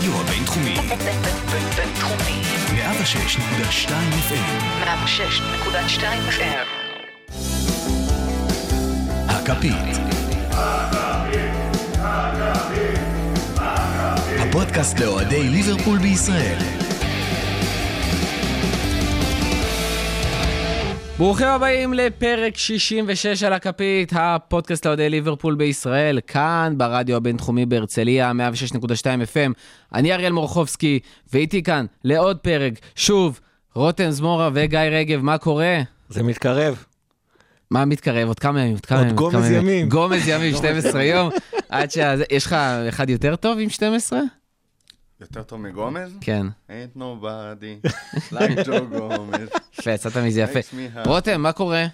[0.00, 0.74] הרדיו הבינתחומי.
[1.76, 2.42] בינתחומי.
[2.74, 3.90] 106.2
[4.28, 4.84] FM.
[4.84, 6.66] 106.2 FM.
[9.28, 9.74] הכפית.
[14.40, 16.79] הפודקאסט לאוהדי ליברפול בישראל.
[21.20, 28.32] ברוכים הבאים לפרק 66 על הכפית, הפודקאסט לאוהדי ליברפול בישראל, כאן ברדיו הבינתחומי בהרצליה,
[28.72, 29.52] 106.2 FM.
[29.94, 30.98] אני אריאל מורחובסקי,
[31.32, 33.40] ואיתי כאן לעוד פרק, שוב,
[33.74, 35.80] רותם זמורה וגיא רגב, מה קורה?
[36.08, 36.84] זה מתקרב.
[37.70, 38.28] מה מתקרב?
[38.28, 38.72] עוד כמה ימים?
[38.72, 39.16] עוד כמה עוד ימים?
[39.16, 39.88] גומז כמה ימים.
[39.88, 41.30] גומז ימים, 12 יום.
[41.68, 42.14] עד שה...
[42.30, 42.52] יש לך
[42.88, 44.20] אחד יותר טוב עם 12?
[45.20, 46.16] יותר טוב מגומז?
[46.20, 46.46] כן.
[46.68, 47.88] ain't nobody
[48.34, 49.48] like Joe גומז.
[49.78, 50.60] יפה, יצאת מזה יפה.
[51.06, 51.86] רותם, מה קורה?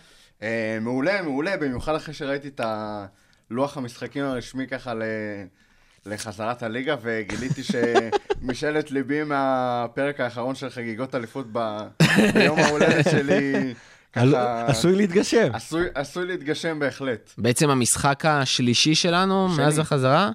[0.42, 2.60] אה, מעולה, מעולה, במיוחד אחרי שראיתי את
[3.50, 5.02] הלוח המשחקים הרשמי ככה ל...
[6.06, 11.58] לחזרת הליגה, וגיליתי שמשאלת ליבי מהפרק האחרון של חגיגות אליפות ב...
[12.34, 13.74] ביום ההולדת שלי,
[14.12, 14.66] ככה...
[14.66, 15.48] עשוי להתגשם.
[15.52, 17.32] עשוי, עשוי להתגשם בהחלט.
[17.38, 19.64] בעצם המשחק השלישי שלנו שני.
[19.64, 20.30] מאז החזרה?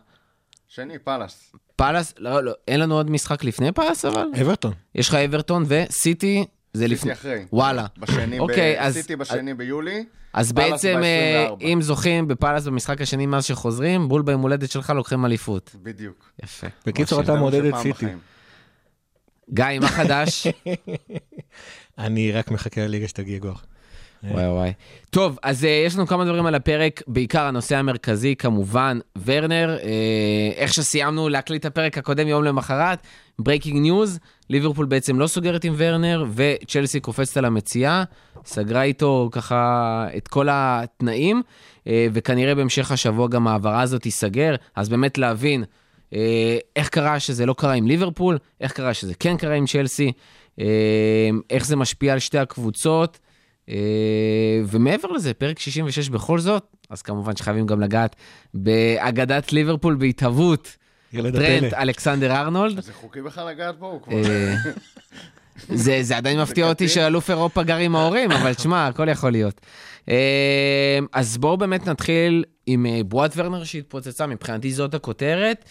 [0.68, 1.54] שני, פאלאס.
[1.82, 4.26] פאלאס, לא, לא, אין לנו עוד משחק לפני פאלאס אבל?
[4.42, 4.74] אברטון.
[4.96, 7.14] יש לך אברטון וסיטי, זה סיטי לפני...
[7.14, 7.46] אחרי.
[7.54, 7.86] וואלה.
[7.98, 8.80] בשני, אוקיי, ב...
[8.80, 10.06] אז- סיטי בשני ביולי.
[10.34, 11.66] אז בעצם, אה, ב- 24.
[11.66, 15.76] אם זוכים בפאלאס במשחק השני מאז שחוזרים, בול ביום הולדת שלך לוקחים אליפות.
[15.84, 16.32] בדיוק.
[16.44, 16.68] יפה.
[16.86, 17.22] בקיצור.
[17.22, 18.06] אתה מעודד את סיטי.
[19.54, 20.48] גיא, מה חדש?
[21.98, 23.54] אני רק מחכה לליגה שתגיע כבר.
[24.24, 24.74] וואי וואי.
[25.10, 29.78] טוב, אז אה, יש לנו כמה דברים על הפרק, בעיקר הנושא המרכזי, כמובן, ורנר.
[29.80, 29.86] אה,
[30.56, 33.00] איך שסיימנו להקליט את הפרק הקודם יום למחרת,
[33.40, 38.04] breaking news, ליברפול בעצם לא סוגרת עם ורנר, וצ'לסי קופצת על המציאה,
[38.46, 41.42] סגרה איתו ככה את כל התנאים,
[41.80, 45.64] uh, וכנראה בהמשך השבוע גם ההעברה הזאת תיסגר, אז באמת להבין
[46.76, 50.12] איך קרה שזה לא קרה עם ליברפול, איך קרה שזה כן קרה עם צ'לסי,
[51.50, 53.20] איך זה משפיע על שתי הקבוצות.
[53.70, 53.76] אה,
[54.68, 58.16] ומעבר לזה, פרק 66 בכל זאת, אז כמובן שחייבים גם לגעת
[58.54, 60.78] באגדת ליברפול בהתהוות,
[61.14, 61.74] ילד טרנט.
[61.74, 62.80] אלכסנדר ארנולד.
[62.80, 63.86] זה חוקי בכלל לגעת בו?
[63.86, 64.14] הוא כבר...
[64.14, 64.56] אה,
[65.70, 66.90] זה, זה עדיין מפתיע אותי.
[66.90, 69.62] שאלוף אירופה גר עם ההורים, אבל תשמע, הכל יכול להיות.
[70.10, 75.66] אה, אז בואו באמת נתחיל עם בועת ורנר שהתפוצצה, מבחינתי זאת הכותרת.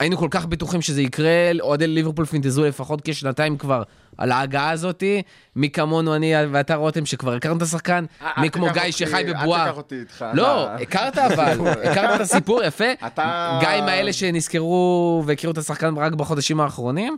[0.00, 3.82] היינו כל כך בטוחים שזה יקרה, אוהדי ליברפול פינטזו לפחות כשנתיים כבר
[4.18, 5.22] על ההגעה הזאתי.
[5.56, 9.32] מי כמונו, אני ואתה רותם, שכבר הכרנו את השחקן, אל מי כמו גיא שחי אל
[9.34, 9.64] בבועה.
[9.66, 10.24] תיקח אותי איתך.
[10.34, 11.58] לא, הכרת אבל,
[11.90, 12.84] הכרת את הסיפור, יפה.
[13.06, 17.16] אתה- גיא מאלה שנזכרו והכירו את השחקן רק בחודשים האחרונים.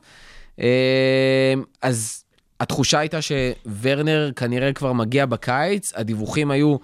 [0.60, 2.24] אה, אז
[2.60, 6.76] התחושה הייתה שוורנר כנראה כבר מגיע בקיץ, הדיווחים היו,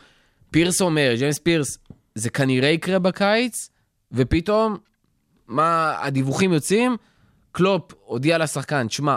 [0.50, 1.78] פירס אומר, ג'יימס פירס,
[2.14, 3.70] זה כנראה יקרה בקיץ,
[4.12, 4.76] ופתאום,
[5.48, 6.96] מה, הדיווחים יוצאים,
[7.52, 9.16] קלופ הודיע לשחקן, שמע,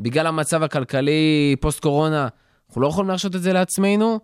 [0.00, 2.28] בגלל המצב הכלכלי פוסט-קורונה,
[2.68, 4.20] אנחנו לא יכולים להרשות את זה לעצמנו,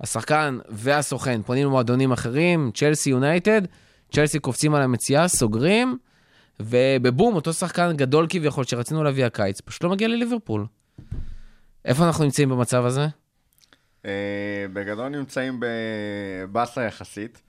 [0.00, 3.62] השחקן והסוכן פונים למועדונים אחרים, צ'לסי יונייטד,
[4.12, 5.98] צ'לסי קופצים על המציאה, סוגרים,
[6.60, 10.66] ובבום, אותו שחקן גדול כביכול שרצינו להביא הקיץ, פשוט לא מגיע לליברפול.
[11.84, 13.06] איפה אנחנו נמצאים במצב הזה?
[14.04, 17.42] אה, בגדול נמצאים בבאסה יחסית,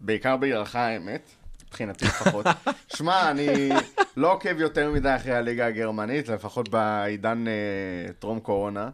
[0.00, 1.30] בעיקר בגללך האמת,
[1.74, 2.46] מבחינתי לפחות.
[2.96, 3.68] שמע, אני
[4.16, 8.90] לא עוקב יותר מדי אחרי הליגה הגרמנית, לפחות בעידן אה, טרום קורונה.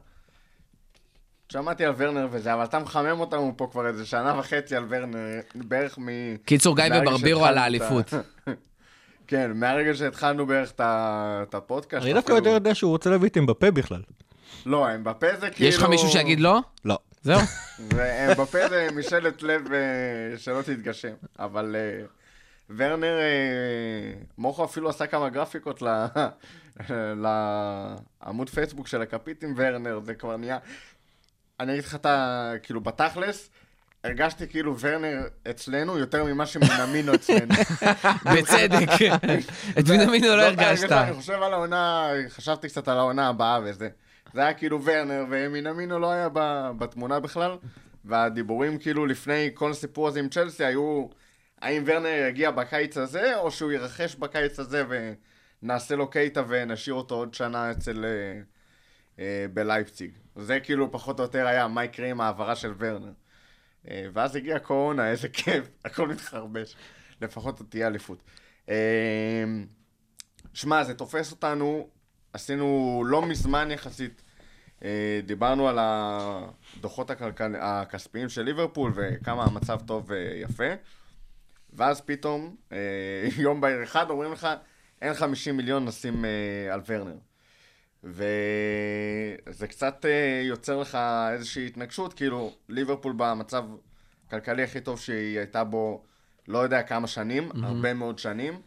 [1.52, 5.18] שמעתי על ורנר וזה, אבל אתה מחמם אותנו פה כבר איזה שנה וחצי על ורנר,
[5.54, 6.06] בערך מ...
[6.44, 8.14] קיצור, גיא וברבירו על האליפות.
[9.28, 12.04] כן, מהרגע שהתחלנו בערך את הפודקאסט.
[12.04, 14.02] אני דווקא יותר יודע שהוא רוצה להביא את אמבפה בכלל.
[14.66, 15.68] לא, אמבפה זה כאילו...
[15.68, 16.60] יש לך מישהו שיגיד לא?
[16.84, 16.98] לא.
[17.22, 17.40] זהו.
[17.94, 22.06] ואמבפה זה משאלת לב אה, שלא תתגשם, אבל אה,
[22.76, 26.04] ורנר, אה, מוחו אפילו עשה כמה גרפיקות ל-
[28.22, 30.58] לעמוד פייסבוק של הכפית עם ורנר, זה כבר נהיה...
[31.60, 32.52] אני אגיד לך את ה...
[32.62, 33.50] כאילו, בתכלס,
[34.04, 35.18] הרגשתי כאילו ורנר
[35.50, 37.54] אצלנו יותר ממה שמנמינו אצלנו.
[38.34, 38.88] בצדק.
[39.78, 40.92] את בנימינו לא זאת הרגשת.
[40.92, 43.88] אני חושב על העונה, חשבתי קצת על העונה הבאה וזה.
[44.34, 46.28] זה היה כאילו ורנר, ומינמינו לא היה
[46.78, 47.56] בתמונה בכלל,
[48.04, 51.06] והדיבורים כאילו לפני כל הסיפור הזה עם צ'לסי היו,
[51.60, 54.84] האם ורנר יגיע בקיץ הזה, או שהוא ירחש בקיץ הזה
[55.62, 58.04] ונעשה לו קייטה ונשאיר אותו עוד שנה אצל...
[58.04, 58.40] אה,
[59.18, 60.10] אה, בלייפציג.
[60.36, 63.12] זה כאילו פחות או יותר היה מה יקרה עם ההעברה של ורנר.
[63.88, 66.76] אה, ואז הגיעה קורונה, איזה כיף, הכל מתחרבש.
[67.20, 68.22] לפחות תהיה אליפות.
[68.68, 69.44] אה,
[70.54, 71.88] שמע, זה תופס אותנו,
[72.32, 74.22] עשינו לא מזמן יחסית,
[74.84, 77.10] אה, דיברנו על הדוחות.
[77.60, 80.64] הכספיים של ליברפול וכמה המצב טוב ויפה.
[81.72, 82.78] ואז פתאום, אה,
[83.44, 84.48] יום בהיר אחד, אומרים לך,
[85.02, 87.16] אין 50 מיליון נשים אה, על ורנר.
[88.04, 90.98] וזה קצת אה, יוצר לך
[91.32, 93.64] איזושהי התנגשות, כאילו, ליברפול במצב
[94.26, 96.04] הכלכלי הכי טוב שהיא הייתה בו,
[96.48, 97.66] לא יודע כמה שנים, mm-hmm.
[97.66, 98.60] הרבה מאוד שנים.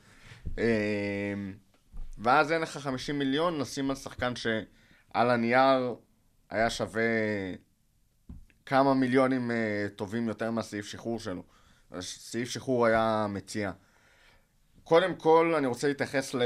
[0.59, 1.33] אה,
[2.17, 5.95] ואז אין לך 50 מיליון, נשים על שחקן שעל הנייר
[6.49, 7.03] היה שווה
[8.65, 11.43] כמה מיליונים אה, טובים יותר מהסעיף שחרור שלו.
[12.01, 13.71] סעיף שחרור היה מציע.
[14.83, 16.41] קודם כל, אני רוצה להתייחס ל-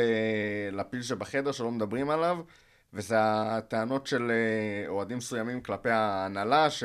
[0.72, 2.38] לפיל שבחדר שלא מדברים עליו,
[2.94, 6.84] וזה הטענות של אה, אוהדים מסוימים כלפי ההנהלה, ש...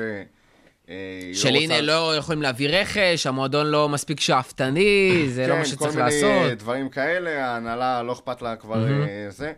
[0.89, 5.47] אה, היא של לא הנה רוצה- לא יכולים להביא רכש, המועדון לא מספיק שאפתני, זה
[5.47, 6.59] לא מה שצריך כן, כל מיני לעשות.
[6.59, 8.87] דברים כאלה, ההנהלה לא אכפת לה כבר.
[8.89, 9.53] אה, זה.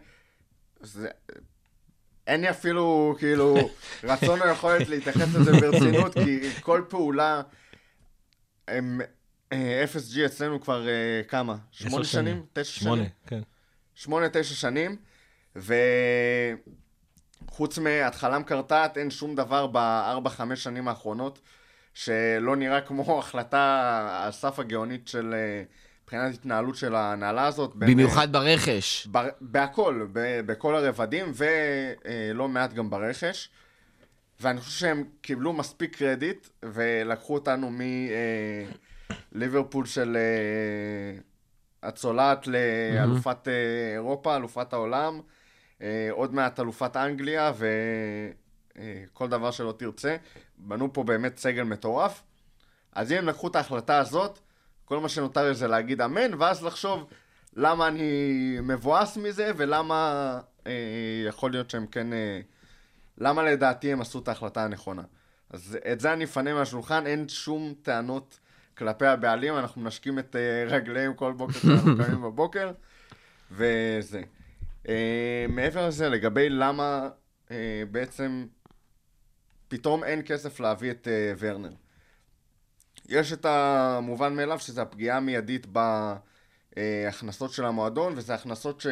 [0.80, 1.08] זה...
[2.26, 3.56] אין לי אפילו, כאילו,
[4.04, 7.42] רצון או יכולת להתייחס לזה ברצינות, כי כל פעולה,
[8.68, 9.00] הם,
[9.52, 11.56] אה, FSG אצלנו כבר אה, כמה?
[11.70, 12.24] שמונה שנים.
[12.34, 12.46] שנים?
[12.52, 13.10] תשע שמונה, שנים?
[13.26, 13.40] כן.
[13.94, 14.96] שמונה, תשע שנים,
[17.48, 21.40] וחוץ מהתחלה מקרטעת, אין שום דבר בארבע, חמש שנים האחרונות
[21.94, 25.62] שלא נראה כמו החלטה על סף הגאונית של אה,
[26.04, 27.74] מבחינת התנהלות של ההנהלה הזאת.
[27.74, 29.08] בין, במיוחד ברכש.
[29.12, 33.48] ב- בהכל, ב- בכל הרבדים, ולא מעט גם ברכש.
[34.44, 37.70] ואני חושב שהם קיבלו מספיק קרדיט, ולקחו אותנו
[39.32, 41.18] מליברפול של אה,
[41.88, 45.20] הצולעת לאלופת אה, אירופה, אלופת העולם,
[45.82, 47.52] אה, עוד מעט אלופת אנגליה,
[48.76, 50.16] וכל דבר שלא תרצה.
[50.58, 52.22] בנו פה באמת סגל מטורף.
[52.92, 54.38] אז אם הם לקחו את ההחלטה הזאת,
[54.84, 57.04] כל מה שנותר לי זה להגיד אמן, ואז לחשוב
[57.56, 58.10] למה אני
[58.62, 60.72] מבואס מזה, ולמה אה,
[61.28, 62.12] יכול להיות שהם כן...
[62.12, 62.40] אה,
[63.18, 65.02] למה לדעתי הם עשו את ההחלטה הנכונה.
[65.50, 68.40] אז את זה אני אפנה מהשולחן, אין שום טענות
[68.78, 72.72] כלפי הבעלים, אנחנו מנשקים את אה, רגליהם כל בוקר כשאנחנו קמים בבוקר,
[73.50, 74.22] וזה.
[74.88, 77.08] אה, מעבר לזה, לגבי למה
[77.50, 78.46] אה, בעצם
[79.68, 81.08] פתאום אין כסף להביא את
[81.38, 81.72] ורנר.
[83.08, 85.66] יש את המובן מאליו שזה הפגיעה המיידית
[86.76, 88.84] בהכנסות של המועדון, וזה הכנסות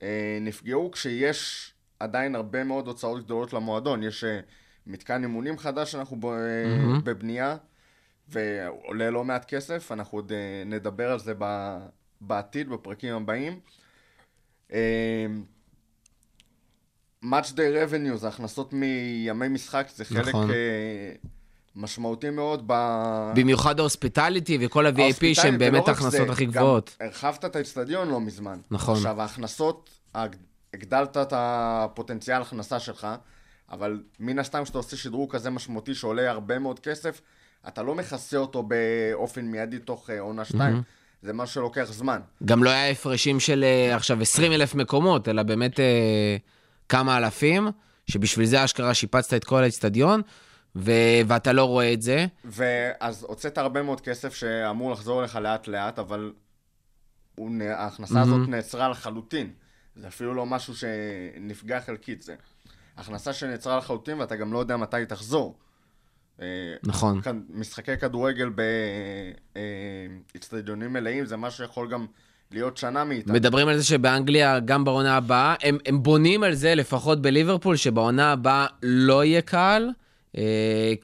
[0.00, 1.71] שנפגעו שיש
[2.02, 4.02] עדיין הרבה מאוד הוצאות גדולות למועדון.
[4.02, 4.40] יש אה,
[4.86, 6.26] מתקן אימונים חדש שאנחנו ב-
[6.66, 7.00] מהמם.
[7.04, 7.56] בבנייה,
[8.28, 11.78] ועולה לא מעט כסף, אנחנו עוד אה, נדבר על זה ב-
[12.20, 13.60] בעתיד, בפרקים הבאים.
[17.24, 20.50] Match Day Revenue זה הכנסות מימי משחק, זה חלק נכון.
[21.76, 22.72] משמעותי מאוד ב...
[23.34, 26.96] במיוחד ההוספיטליטי וכל ה-VAP שהם באמת ההכנסות הכי גבוהות.
[27.00, 28.58] הרחבת את האצטדיון לא מזמן.
[28.70, 28.96] נכון.
[28.96, 29.90] עכשיו, ההכנסות,
[30.74, 33.06] הגדלת את הפוטנציאל הכנסה שלך,
[33.70, 37.20] אבל מן הסתם כשאתה עושה שדרוג כזה משמעותי שעולה הרבה מאוד כסף,
[37.68, 40.82] אתה לא מכסה אותו באופן מיידי תוך אה, עונה שתיים.
[41.22, 42.20] זה משהו שלוקח זמן.
[42.44, 46.36] גם לא היה הפרשים של אה, עכשיו 20 אלף מקומות, אלא באמת אה,
[46.88, 47.68] כמה אלפים,
[48.06, 50.22] שבשביל זה אשכרה שיפצת את כל האצטדיון,
[50.76, 52.26] ו- ואתה לא רואה את זה.
[52.44, 56.32] ואז הוצאת הרבה מאוד כסף שאמור לחזור לך לאט לאט, אבל
[57.34, 59.50] הוא, ההכנסה הזאת נעצרה לחלוטין.
[59.96, 62.34] זה אפילו לא משהו שנפגע חלקית, זה
[62.96, 65.54] הכנסה שנעצרה לחלוטין ואתה גם לא יודע מתי היא תחזור.
[66.42, 66.46] אה,
[66.82, 67.20] נכון.
[67.20, 68.50] כאן, משחקי כדורגל
[70.34, 72.06] באצטדיונים מלאים זה משהו שיכול גם
[72.50, 73.34] להיות שנה מאיתנו.
[73.34, 78.32] מדברים על זה שבאנגליה, גם בעונה הבאה, הם, הם בונים על זה, לפחות בליברפול, שבעונה
[78.32, 79.90] הבאה לא יהיה קהל,
[80.36, 80.42] אה,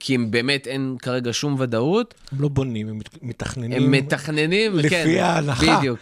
[0.01, 2.15] כי הם באמת אין כרגע שום ודאות.
[2.33, 3.83] הם לא בונים, הם מת- מתכננים.
[3.83, 5.77] הם מתכננים, לפי כן, ההלכה.
[5.79, 5.99] בדיוק.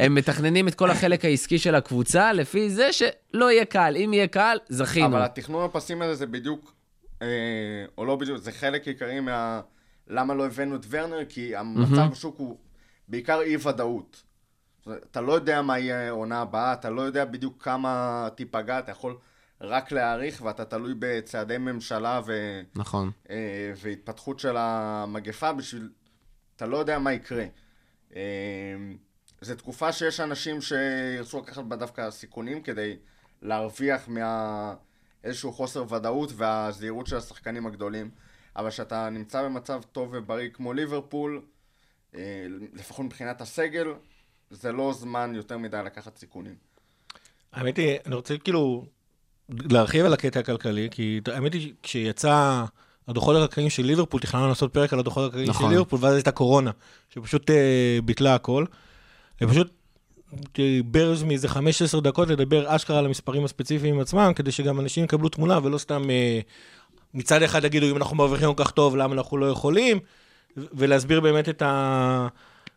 [0.00, 3.96] הם מתכננים את כל החלק העסקי של הקבוצה לפי זה שלא יהיה קהל.
[3.96, 5.06] אם יהיה קהל, זכינו.
[5.06, 6.74] אבל התכנון הפסימי הזה זה בדיוק,
[7.22, 7.26] אה,
[7.98, 9.60] או לא בדיוק, זה חלק עיקרי מה...
[10.08, 12.56] למה לא הבאנו את ורנר, כי המצב בשוק הוא
[13.08, 14.22] בעיקר אי-ודאות.
[15.10, 19.16] אתה לא יודע מה יהיה העונה הבאה, אתה לא יודע בדיוק כמה תיפגע, אתה יכול
[19.60, 22.60] רק להעריך, ואתה תלוי בצעדי ממשלה ו...
[22.74, 23.10] נכון.
[23.30, 25.90] אה, והתפתחות של המגפה בשביל...
[26.56, 27.44] אתה לא יודע מה יקרה.
[29.40, 32.96] זו תקופה שיש אנשים שירצו לקחת בה דווקא סיכונים כדי
[33.42, 34.74] להרוויח מה...
[35.24, 38.10] איזשהו חוסר ודאות והזהירות של השחקנים הגדולים.
[38.56, 41.42] אבל כשאתה נמצא במצב טוב ובריא כמו ליברפול,
[42.14, 43.86] אה, לפחות מבחינת הסגל,
[44.50, 46.54] זה לא זמן יותר מדי לקחת סיכונים.
[47.52, 48.86] האמת היא, אני רוצה כאילו
[49.48, 52.64] להרחיב על הקטע הכלכלי, כי האמת היא, כשיצא
[53.08, 55.66] הדוחות הכלכליים של ליברפול, תכננו לעשות פרק על הדוחות הכלכליים נכון.
[55.66, 56.70] של ליברפול, ואז הייתה קורונה,
[57.08, 58.64] שפשוט אה, ביטלה הכל.
[59.42, 59.70] ופשוט
[60.84, 65.58] ברז מאיזה 15 דקות לדבר אשכרה על המספרים הספציפיים עצמם, כדי שגם אנשים יקבלו תמונה,
[65.62, 66.40] ולא סתם אה,
[67.14, 69.98] מצד אחד יגידו, אם אנחנו מרוויחים כל כך טוב, למה אנחנו לא יכולים,
[70.56, 72.28] ולהסביר באמת את, ה...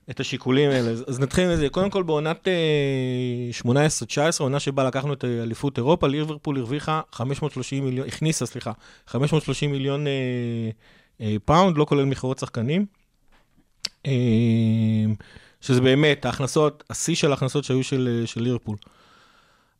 [0.09, 0.89] את השיקולים האלה.
[0.89, 1.69] אז, נתחיל מזה.
[1.69, 8.07] קודם כל, בעונת אה, 18-19, עונה שבה לקחנו את אליפות אירופה, ליברפול הרוויחה 530 מיליון,
[8.07, 8.71] הכניסה, סליחה,
[9.07, 10.11] 530 מיליון אה,
[11.21, 12.85] אה, pound, לא כולל מכירות שחקנים.
[14.05, 14.11] אה,
[15.63, 18.75] שזה באמת ההכנסות, השיא של ההכנסות שהיו של, אה, של ליברפול.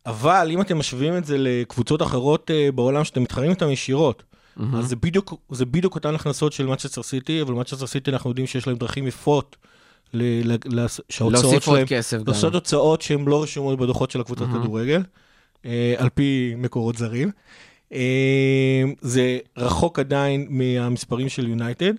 [0.06, 4.24] אבל אם אתם משווים את זה לקבוצות אחרות אה, בעולם שאתם מתחרים איתן ישירות,
[4.58, 4.76] מהמם.
[4.76, 8.48] אז זה בדיוק, זה בדיוק אותן הכנסות של מנצ'סטר סיטי, אבל מנצ'סטר סיטי אנחנו יודעים
[8.48, 9.56] שיש להם דרכים יפות,
[10.14, 11.86] ל- ל- לס- שההוצאות שלהם.
[12.28, 14.62] לעשות הוצאות שהן לא רשומות בדוחות של הקבוצת מהמם.
[14.64, 15.04] כדורגל,
[15.66, 17.32] אה, על פי מקורות זרים.
[17.94, 18.00] אה,
[19.02, 21.94] זה רחוק עדיין מהמספרים של יונייטד,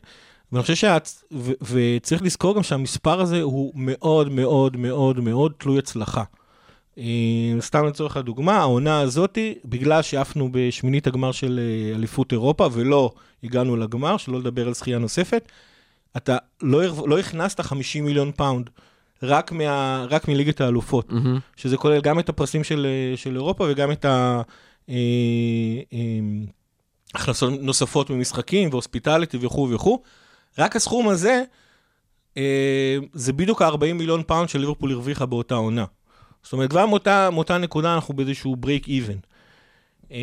[0.54, 0.96] ואני חושב שה...
[1.32, 6.23] ו- וצריך לזכור גם שהמספר הזה הוא מאוד מאוד מאוד מאוד תלוי הצלחה.
[6.99, 7.04] אה,
[7.61, 13.12] סתם לצורך הדוגמה, העונה הזאתי, בגלל שעפנו בשמינית הגמר של אה, אליפות אירופה ולא
[13.44, 15.49] הגענו לגמר, שלא לדבר על זכייה נוספת,
[16.16, 18.71] אתה לא, לא הכנסת 50 מיליון pound,
[19.23, 21.38] רק, מה, רק מליגת האלופות, מהמם.
[21.56, 24.06] שזה כולל גם את הפרסים של, אה, של אירופה וגם את
[27.14, 29.99] ההכנסות נוספות ממשחקים ו hospitality וכו' וכו'.
[30.58, 31.42] רק הסכום הזה,
[32.37, 35.84] אה, זה בדיוק ה-40 מיליון pound של ליברפול הרוויחה באותה עונה.
[36.42, 39.26] זאת אומרת, כבר מאותה, מאותה נקודה אנחנו באיזשהו break even.
[40.12, 40.18] אה,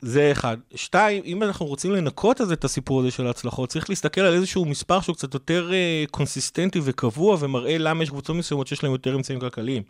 [0.00, 0.56] זה אחד.
[0.74, 4.64] שתיים, אם אנחנו רוצים לנקות אז את הסיפור הזה של ההצלחות, צריך להסתכל על איזשהו
[4.64, 9.14] מספר שהוא קצת יותר אה, קונסיסטנטי וקבוע, ומראה למה יש קבוצות מסוימות שיש להן יותר
[9.16, 9.82] אמצעים כלכליים.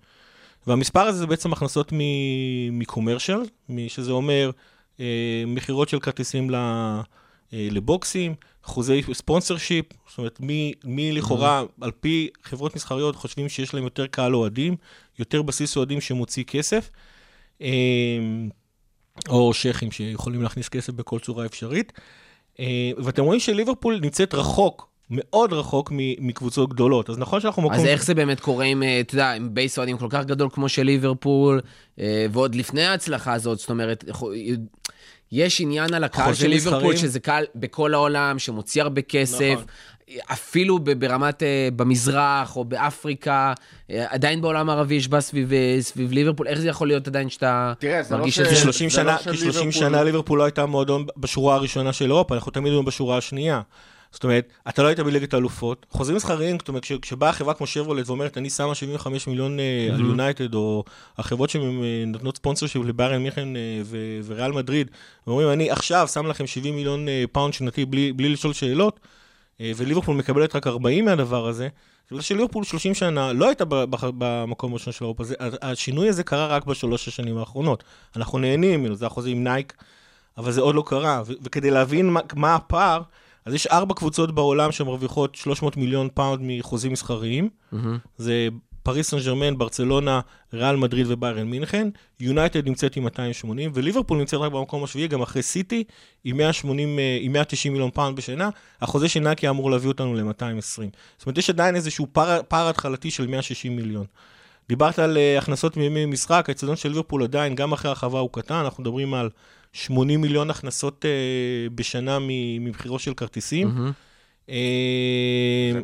[0.67, 1.93] והמספר הזה זה בעצם הכנסות
[2.73, 3.39] מקומרשל,
[3.89, 4.51] שזה אומר
[5.01, 6.55] אה, מכירות של כרטיסים ל-
[7.53, 8.35] אה, לבוקסים,
[8.67, 13.85] אחוזי ספונסר שיפ, זאת אומרת, מי, מי לכאורה, על פי חברות מסחריות, חושבים שיש להם
[13.85, 14.77] יותר קהל אוהדים,
[15.19, 16.91] יותר בסיס אוהדים שמוציא כסף,
[17.63, 17.69] אה,
[19.29, 21.93] או שייחים שיכולים להכניס כסף בכל צורה אפשרית.
[22.61, 27.11] אה, ואתם רואים שליברפול נמצאת רחוק, מאוד רחוק מקבוצות גדולות.
[27.11, 27.75] אז נכון שאנחנו מקום...
[27.75, 30.49] אז איך זה באמת קורה עם, אה, אתה יודע, עם בייס אוהדים כל כך גדול
[30.53, 31.61] כמו של ליברפול,
[32.01, 34.05] אה, ועוד לפני ההצלחה הזאת, זאת אומרת,
[35.33, 36.97] יש עניין על הקהל של ליברפול?
[36.97, 39.53] שזה קהל בכל העולם, שמוציא הרבה כסף.
[39.53, 39.65] נכון.
[40.27, 43.53] אפילו ברמת, אה, במזרח או באפריקה,
[43.91, 47.31] אה, עדיין בעולם הערבי יש בה סביב, אה, סביב ליברפול, איך זה יכול להיות עדיין
[47.31, 48.57] שאתה תראה, לא מרגיש ש- את זה?
[48.57, 49.73] 30 זה לא שנה, של כי 30 ליברפול.
[49.73, 53.61] שנה ליברפול לא הייתה מועדון בשורה הראשונה של אירופה, אנחנו תמיד היינו בשורה השנייה.
[54.17, 55.87] זאת אומרת, אתה לא היית בליגת האלופות.
[55.91, 59.65] חוזים מסחריים, זאת אומרת, כש- כשבאה חברה כמו שברולט ואומרת, אני שמה 75 מיליון אה,
[59.95, 60.85] על יונייטד, או
[61.19, 63.61] החברות שנותנות ספונסר שיפ לבארן מיכן אה,
[64.27, 64.91] וריאל מדריד,
[65.27, 69.01] ואומרים, אני עכשיו שם לכם 70 מיליון אה, פאונד שנתי בלי בלי לשאול שאלות,
[69.61, 71.69] אה, וליברפול מקבלת רק 40 מהדבר הזה, זה
[72.11, 73.65] בגלל שליברפול 30 שנה לא הייתה
[73.99, 75.25] במקום הראשון של אירופה.
[75.63, 77.85] השינוי הזה קרה רק בשלוש השנים האחרונות.
[78.17, 79.73] אנחנו נהנים ממנו, זה החוזה עם נייק,
[80.39, 81.23] אבל זה עוד לא קרה.
[81.43, 83.03] וכדי להבין מה, מה הפער,
[83.47, 87.49] אז יש ארבע קבוצות בעולם שמרוויחות 300 מיליון פאונד מחוזים מסחריים.
[87.73, 87.99] מהמם.
[88.19, 88.49] זה
[88.83, 90.21] פריס סן ג'רמן, ברצלונה,
[90.53, 91.89] ריאל מדריד וביירן מינכן.
[92.21, 95.85] יונייטד נמצאת עם 280, וליברפול נמצאת רק במקום השביעי, גם אחרי סיטי,
[96.25, 98.51] עם 180, אה, עם 190 מיליון פאונד בשנה.
[98.81, 100.83] החוזה של נייקי אמור להביא אותנו ל-220.
[101.19, 104.05] זאת אומרת, יש עדיין איזשהו פער, פער התחלתי של 160 מיליון.
[104.69, 108.55] דיברת על uh, הכנסות מימי משחק, האצטדיון של ליברפול עדיין, גם אחרי הרחבה הוא קטן,
[108.55, 109.31] אנחנו מדברים על
[109.73, 111.09] 80 מיליון הכנסות uh,
[111.75, 113.93] בשנה מ- ממכירות של כרטיסים.
[114.51, 114.55] אה,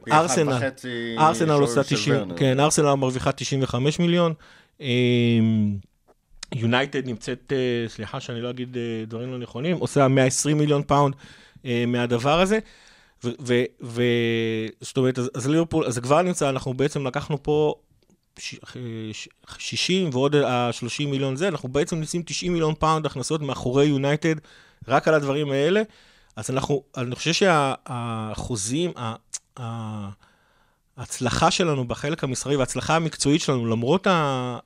[0.09, 0.59] אחד ארסנל,
[1.19, 2.37] ארסנל עושה של 90, ורנר.
[2.37, 4.35] כן, ארסנל מרוויחה 95 מיליון.
[4.81, 4.87] אה,
[6.55, 11.15] יונייטד נמצאת, אה, סליחה שאני לא אגיד אה, דברים לא נכונים, עושה 120 מיליון פאונד
[11.65, 12.59] אה, מהדבר הזה.
[13.81, 17.75] וזאת אומרת, אז, אז ליברפול, אז זה כבר נמצא, אנחנו בעצם לקחנו פה
[19.59, 24.35] 60 ועוד ה-30 מיליון זה, אנחנו בעצם נשים 90 מיליון פאונד הכנסות מאחורי יונייטד,
[24.89, 25.83] רק על הדברים האלה.
[26.37, 28.93] אז אנחנו, אני חושב שהחוזים,
[30.97, 34.59] ההצלחה שלנו בחלק המסחרי וההצלחה המקצועית שלנו, למרות ה...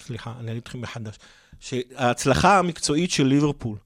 [0.00, 1.16] סליחה, אני אגיד לכם מחדש.
[1.60, 3.76] שההצלחה המקצועית של ליברפול,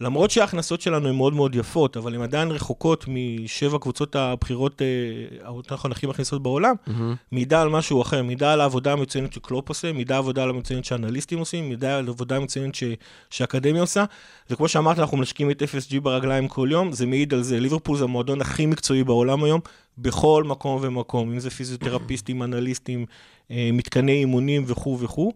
[0.00, 5.50] למרות שההכנסות שלנו הן מאוד מאוד יפות, אבל הן עדיין רחוקות משבע קבוצות הבחירות, אה,
[5.70, 7.14] נכון, הכי מכניסות בעולם, מהמם.
[7.32, 11.38] מעידה על משהו אחר, מעידה על העבודה המצוינת שקלופ עושה, מעידה על העבודה המצוינת שאנליסטים
[11.38, 12.84] עושים, מעידה על העבודה המצוינת ש...
[13.30, 14.04] שהאקדמיה עושה.
[14.50, 17.60] וכמו שאמרת, אנחנו משקיעים את FSG ברגליים כל יום, זה מעיד על זה.
[17.60, 19.60] ליברפול זה המועדון הכי מקצועי בעולם היום,
[19.98, 23.06] בכל מקום ומקום, אם זה פיזיותרפיסטים, אנליסטים,
[23.50, 25.32] אה, מתקני אימונים וכו' וכו'.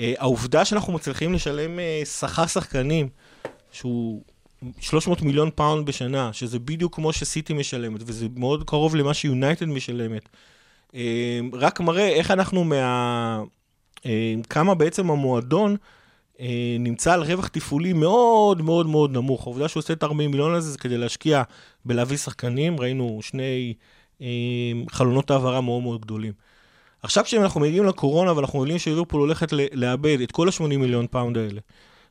[0.00, 3.08] אה, העובדה שאנחנו מצליחים לשלם שכר שחקנים,
[3.74, 4.22] שהוא
[4.80, 10.28] 300 מיליון פאונד בשנה, שזה בדיוק כמו שסיטי משלמת, וזה מאוד קרוב למה שיונייטד משלמת.
[10.94, 13.42] אה, רק מראה איך אנחנו מה...
[14.06, 15.76] אה, כמה בעצם המועדון
[16.40, 19.46] אה, נמצא על רווח תפעולי מאוד מאוד מאוד נמוך.
[19.46, 21.42] העובדה שהוא עושה את 40 מיליון הזה זה כדי להשקיע
[21.84, 23.74] בלהביא שחקנים, ראינו שני,
[24.90, 26.32] חלונות העברה מאוד מאוד גדולים.
[27.02, 31.60] עכשיו כשאנחנו מגיעים לקורונה ואנחנו יודעים שליברפול הולכת לאבד את כל ה-80 מיליון פאונד האלה,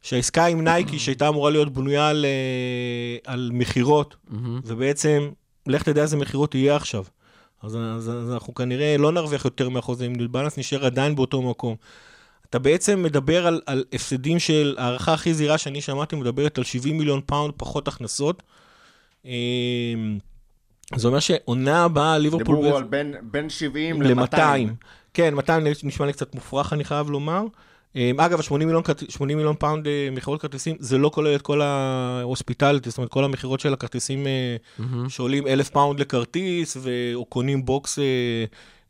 [0.03, 4.15] שהעסקה עם נייקי שהייתה אמורה להיות בנויה על, אה, על מכירות,
[4.65, 5.29] ובעצם,
[5.67, 7.03] לך תדע איזה מכירות יהיה עכשיו.
[7.63, 11.41] אז, אז, אז אנחנו כנראה לא נרוויח יותר מהחוזה עם ניו בלנס, נשאר עדיין באותו
[11.41, 11.75] מקום.
[12.49, 16.97] אתה בעצם מדבר על, על הפסדים של, ההערכה הכי זהירה שאני שמעתי מדברת על 70
[16.97, 18.43] מיליון פאונד פחות הכנסות.
[19.25, 19.31] אה,
[20.95, 22.55] זה אומר שעונה הבאה ליברפול...
[22.55, 24.35] דיברו על בין- בין 70 ל-200.
[24.35, 24.37] ל-200.
[25.13, 27.43] כן, 200 נשמע לי קצת מופרך, אני חייב לומר.
[27.95, 31.41] אמ, אגב, ה-80 מיליון, כרט- 80 מיליון פאונד אה, מכירות כרטיסים, זה לא כולל את
[31.41, 34.55] כל ה hospitality, זאת אומרת, כל המכירות של הכרטיסים אה,
[35.09, 38.03] שעולים אלף פאונד לכרטיס, ו- או קונים box אה,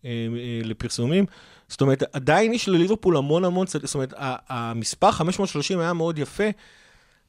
[0.05, 0.15] אה, אה,
[0.63, 1.25] לפרסומים.
[1.67, 4.13] זאת אומרת, עדיין יש לליברפול המון המון, זאת אומרת,
[4.49, 6.43] המספר 530 היה מאוד יפה,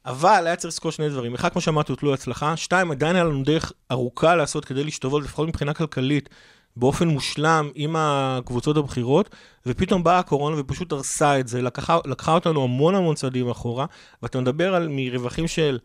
[0.05, 1.33] אבל היה צריך לזכור שני דברים.
[1.33, 2.57] אחד, כמו שאמרתי, הוא תלוי הצלחה.
[2.57, 6.29] שתיים, עדיין היה לנו דרך ארוכה לעשות כדי להשתוות, לפחות מבחינה כלכלית,
[6.77, 12.63] באופן מושלם עם הקבוצות הבכירות, ופתאום באה הקורונה ופשוט הרסה את זה, לקחה, לקחה אותנו
[12.63, 13.85] המון המון צעדים אחורה,
[14.23, 15.79] ואתה מדבר על מרווחים של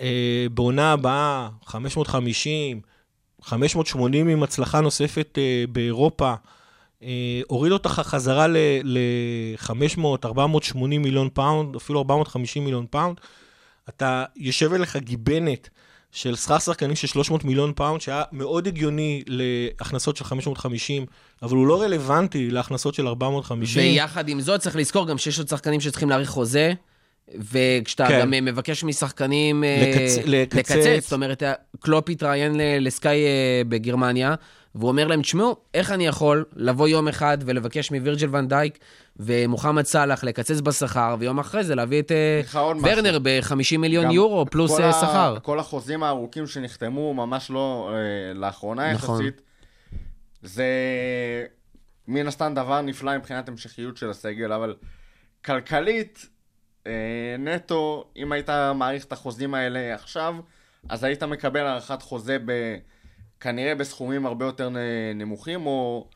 [0.00, 2.80] אה, בעונה הבאה 550,
[3.42, 6.34] 580 עם הצלחה נוספת אה, באירופה,
[7.02, 8.46] אה, הוריד אותך חזרה
[8.84, 13.20] ל-500, 480 מיליון פאונד, אפילו 450 מיליון פאונד.
[13.88, 15.70] אתה יושב אליך גיבנת
[16.12, 21.06] של שכר שחקנים של 300 מיליון פאונד, שהיה מאוד הגיוני להכנסות של 550,
[21.42, 23.82] אבל הוא לא רלוונטי להכנסות של 450.
[23.82, 26.72] ויחד עם זאת, צריך לזכור גם שיש עוד שחקנים שצריכים להאריך חוזה,
[27.34, 28.20] וכשאתה כן.
[28.20, 30.56] גם אה, מבקש משחקנים אה, לקצ- לקצץ.
[30.70, 33.18] לקצץ, זאת אומרת, אה, קלופ התראיין לסקאי
[33.68, 34.34] בגרמניה,
[34.74, 38.78] והוא אומר להם, תשמעו, איך אני יכול לבוא יום אחד ולבקש מווירג'ל ון דייק
[39.16, 42.40] ומוחמד סאלח לקצץ בשכר, ויום אחרי זה להביא את אה.
[42.82, 45.38] ורנר ב-50 מיליון יורו פלוס כל אה, ה- שכר.
[45.42, 49.20] כל החוזים הארוכים שנחתמו ממש לא אה, לאחרונה נכון.
[49.20, 49.40] יחסית,
[50.42, 50.66] זה
[52.08, 54.74] מן הסתם דבר נפלא מבחינת המשכיות של הסגל, אבל
[55.44, 56.26] כלכלית,
[56.86, 56.92] אה,
[57.38, 60.34] נטו, אם היית מעריך את החוזים האלה עכשיו,
[60.88, 62.76] אז היית מקבל הארכת חוזה ב...
[63.40, 64.70] כנראה בסכומים הרבה יותר
[65.14, 66.06] נמוכים, או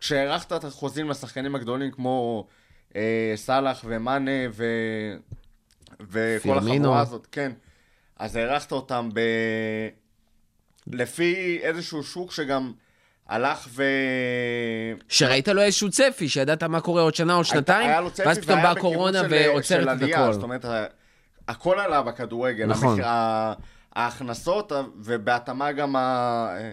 [0.00, 2.46] כשהארכת את החוזים לשחקנים הגדולים כמו
[2.96, 4.64] אה, סאלח ומאנה ו...
[6.00, 6.84] וכל פירמינו.
[6.84, 7.52] החבורה הזאת, כן.
[8.18, 9.20] אז הארכת אותם ב...
[10.86, 12.72] לפי איזשהו שוק שגם
[13.28, 13.82] הלך ו...
[15.08, 18.38] שראית לו איזשהו צפי, שידעת מה קורה עוד שנה, עוד שנתיים, היה לו צפי ואז
[18.38, 20.32] פתאום באה קורונה ועוצרת את הכל.
[20.32, 20.64] זאת אומרת,
[21.48, 22.66] הכל עלה בכדורגל.
[22.66, 22.88] נכון.
[22.88, 23.04] המחיר-
[23.98, 26.70] ההכנסות, ובהתאמה גם ה-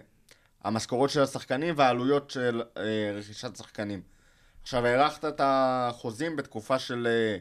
[0.64, 2.84] המשכורות של השחקנים והעלויות של אה,
[3.18, 4.02] רכישת שחקנים.
[4.62, 7.38] עכשיו, הארכת את החוזים בתקופה של אה,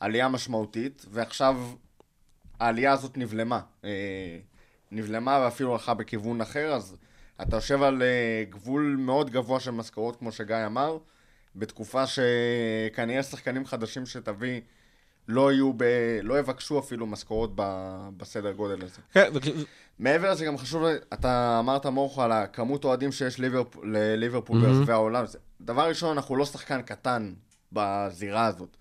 [0.00, 1.56] עלייה משמעותית, ועכשיו
[2.60, 3.60] העלייה הזאת נבלמה.
[3.84, 4.38] אה,
[4.90, 6.96] נבלמה ואפילו הלכה בכיוון אחר, אז
[7.42, 10.98] אתה יושב על אה, גבול מאוד גבוה של משכורות, כמו שגיא אמר,
[11.56, 14.60] בתקופה שכנראה שחקנים חדשים שתביא
[15.28, 15.84] לא יהיו ב...
[16.22, 17.62] לא יבקשו אפילו משכורות ב...
[18.16, 19.00] בסדר גודל הזה.
[19.12, 19.62] כן, ו-
[19.98, 23.76] מעבר לזה גם חשוב, אתה אמרת מורכו על הכמות אוהדים שיש ליברפ...
[23.84, 25.24] לליברפול ברחבי העולם.
[25.60, 27.34] דבר ראשון, אנחנו לא שחקן קטן
[27.72, 28.76] בזירה הזאת.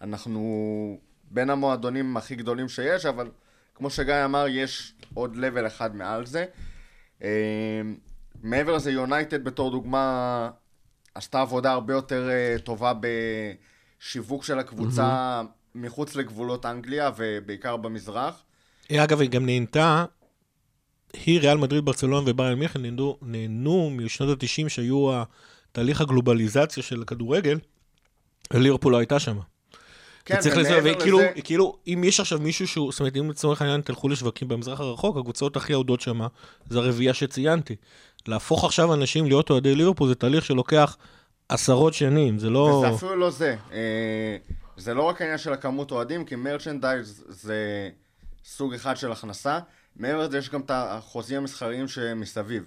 [0.00, 0.98] אנחנו
[1.30, 3.30] בין המועדונים הכי גדולים שיש, אבל
[3.74, 6.44] כמו שגיא אמר, יש עוד לבל אחד מעל זה.
[7.22, 7.80] אה,
[8.42, 10.50] מעבר לזה, יונייטד בתור דוגמה
[11.14, 12.92] עשתה עבודה הרבה יותר אה, טובה
[14.00, 15.42] בשיווק של הקבוצה
[15.74, 18.42] מחוץ לגבולות אנגליה ובעיקר במזרח.
[18.92, 20.04] אגב, היא גם נהנתה,
[21.12, 25.22] היא, ריאל מדריד, ברצלונה וביירן מיכן נהנו, נהנו משנות ה-90 שהיו
[25.72, 27.58] תהליך הגלובליזציה של הכדורגל,
[28.52, 29.38] וליברפול לא הייתה שם.
[30.24, 33.30] כן, וצריך לזה, ומעבר וכאילו, לזה- כאילו, אם יש עכשיו מישהו שהוא, זאת אומרת, אם
[33.30, 36.20] לצורך העניין תלכו לשווקים במזרח הרחוק, הקבוצות הכי אהודות שם,
[36.68, 37.76] זה הרביעייה שציינתי.
[38.28, 40.96] להפוך עכשיו אנשים להיות אוהדי ליברפול זה תהליך שלוקח
[41.48, 42.58] עשרות שנים, זה לא...
[42.58, 43.56] וזה אפילו לא זה.
[44.80, 47.90] זה לא רק העניין של הכמות אוהדים, כי מרצ'נדייז זה
[48.44, 49.58] סוג אחד של הכנסה.
[49.96, 52.64] מעבר לזה יש גם את החוזים המסחריים שמסביב.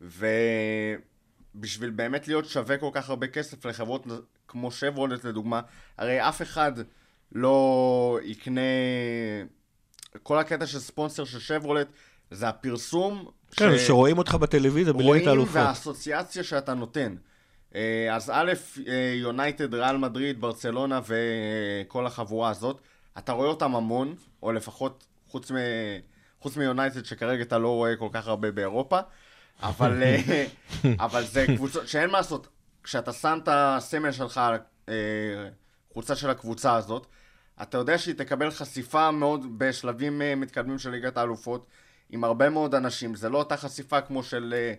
[0.00, 4.06] ובשביל באמת להיות שווה כל כך הרבה כסף לחברות
[4.48, 5.60] כמו שברולט לדוגמה,
[5.98, 6.72] הרי אף אחד
[7.32, 8.60] לא יקנה...
[10.22, 11.88] כל הקטע של ספונסר של שברולט
[12.30, 13.30] זה הפרסום.
[13.56, 15.54] כן, ש- שרואים אותך בטלוויזיה בליגת רואים האלופות.
[15.54, 17.14] והאסוציאציה שאתה נותן.
[17.74, 18.52] אה, אז א',
[18.86, 22.80] אה, יונייטד, ריאל מדריד, ברצלונה וכל החבורה הזאת,
[23.18, 25.56] אתה רואה אותם המון, או לפחות חוץ, מ...
[26.40, 28.98] חוץ מיונייטד שכרגע אתה לא רואה כל כך הרבה באירופה,
[29.62, 30.46] אבל, אה,
[31.04, 32.48] אבל זה קבוצות שאין מה לעשות,
[32.82, 34.58] כשאתה שם את הסמל שלך על
[34.88, 34.94] אה,
[35.92, 37.06] חולצה של הקבוצה הזאת,
[37.62, 41.66] אתה יודע שהיא תקבל חשיפה מאוד בשלבים אה, מתקדמים של ליגת האלופות,
[42.10, 44.74] עם הרבה מאוד אנשים, זה לא אותה חשיפה כמו של אה,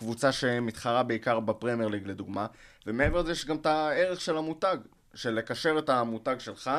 [0.00, 2.46] קבוצה שמתחרה בעיקר בפרמייר ליג לדוגמה,
[2.86, 4.76] ומעבר לזה יש גם את הערך של המותג,
[5.14, 6.70] של לקשר את המותג שלך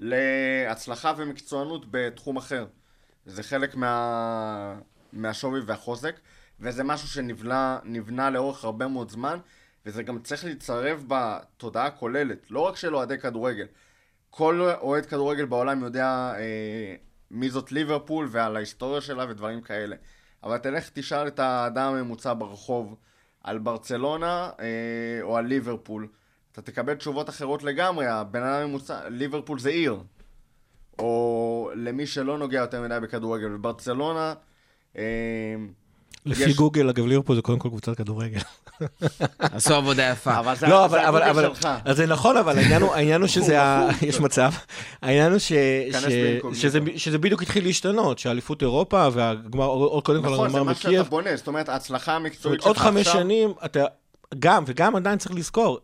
[0.00, 2.66] להצלחה ומקצוענות בתחום אחר.
[3.26, 4.78] זה חלק מה...
[5.12, 6.16] מהשווי והחוזק,
[6.60, 9.38] וזה משהו שנבנה נבנה לאורך הרבה מאוד זמן,
[9.86, 13.66] וזה גם צריך להצטרף בתודעה הכוללת, לא רק של אוהדי כדורגל.
[14.30, 16.94] כל אוהד כדורגל בעולם יודע אה,
[17.30, 19.96] מי זאת ליברפול ועל ההיסטוריה שלה ודברים כאלה.
[20.44, 22.96] אבל תלך תשאל את האדם הממוצע ברחוב
[23.44, 26.08] על ברצלונה אה, או על ליברפול.
[26.52, 30.02] אתה תקבל תשובות אחרות לגמרי, הבן אדם הממוצע, ליברפול זה עיר.
[30.98, 33.54] או למי שלא נוגע יותר מדי בכדורגל.
[33.54, 34.34] וברצלונה,
[34.96, 35.54] אה,
[36.26, 38.38] לפי יש- גוגל, אגב, ליברפול זה קודם כל קבוצת כדורגל.
[39.38, 40.38] עשו עבודה יפה.
[40.38, 41.68] אבל זה, לא, זה אבל, אבל, הגודל אבל, שלך.
[41.84, 43.58] אז זה נכון, אבל העניין הוא, העניין הוא שזה,
[44.02, 44.52] יש מצב,
[45.02, 45.52] העניין הוא ש,
[46.52, 46.62] ש.
[46.62, 50.74] שזה, שזה בדיוק התחיל להשתנות, שאליפות אירופה והגמר, עוד קודם כל נכון, זה הגמר מה
[50.74, 53.84] שאתה בונה, זאת אומרת, ההצלחה המקצועית אומרת, עוד שלך חמש עכשיו- שנים, אתה,
[54.38, 55.78] גם, וגם עדיין צריך לזכור,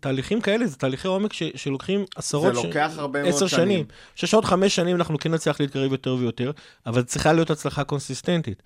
[0.00, 3.64] תהליכים כאלה זה תהליכי עומק ש, שלוקחים עשרות, זה לוקח הרבה מאוד עשר שנים.
[3.66, 3.78] שנים.
[3.80, 6.50] אני חושב שעוד חמש שנים אנחנו כן נצליח להתקרב יותר ויותר,
[6.86, 8.62] אבל צריכה להיות הצלחה קונסיסטנטית.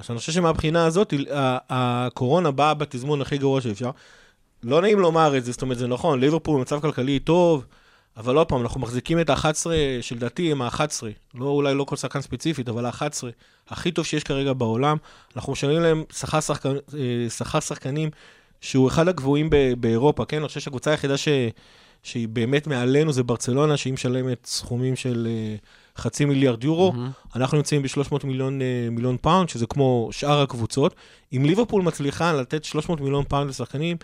[0.00, 1.14] עכשיו, אני חושב שמהבחינה הזאת,
[1.70, 3.90] הקורונה באה בתזמון הכי גרוע שאפשר.
[4.62, 7.64] לא נעים לומר את זה, זאת אומרת, זה נכון, ליברפול במצב כלכלי טוב,
[8.16, 9.66] אבל עוד פעם, אנחנו מחזיקים את ה-11,
[10.00, 10.80] שלדעתי הם ה-11,
[11.34, 13.24] לא, אולי לא כל שחקן ספציפית, אבל ה-11,
[13.68, 14.96] הכי טוב שיש כרגע בעולם.
[15.36, 16.76] אנחנו משלמים להם שכר, שחקן,
[17.54, 18.10] אה, שחקנים
[18.60, 20.36] שהוא אחד הגבוהים ב- באירופה, כן?
[20.36, 21.28] אני חושב שהקבוצה היחידה ש,
[22.02, 25.56] שהיא באמת מעלינו זה ברצלונה, שהיא משלמת סכומים של אה,
[26.00, 26.92] חצי מיליארד יורו.
[26.92, 27.36] Mm-hmm.
[27.36, 30.94] אנחנו נמצאים ב-300 מיליון, אה, מיליון פאונד, שזה כמו שאר הקבוצות.
[31.32, 33.96] אם ליברפול מצליחה לתת 300 מיליון פאונד לשחקנים,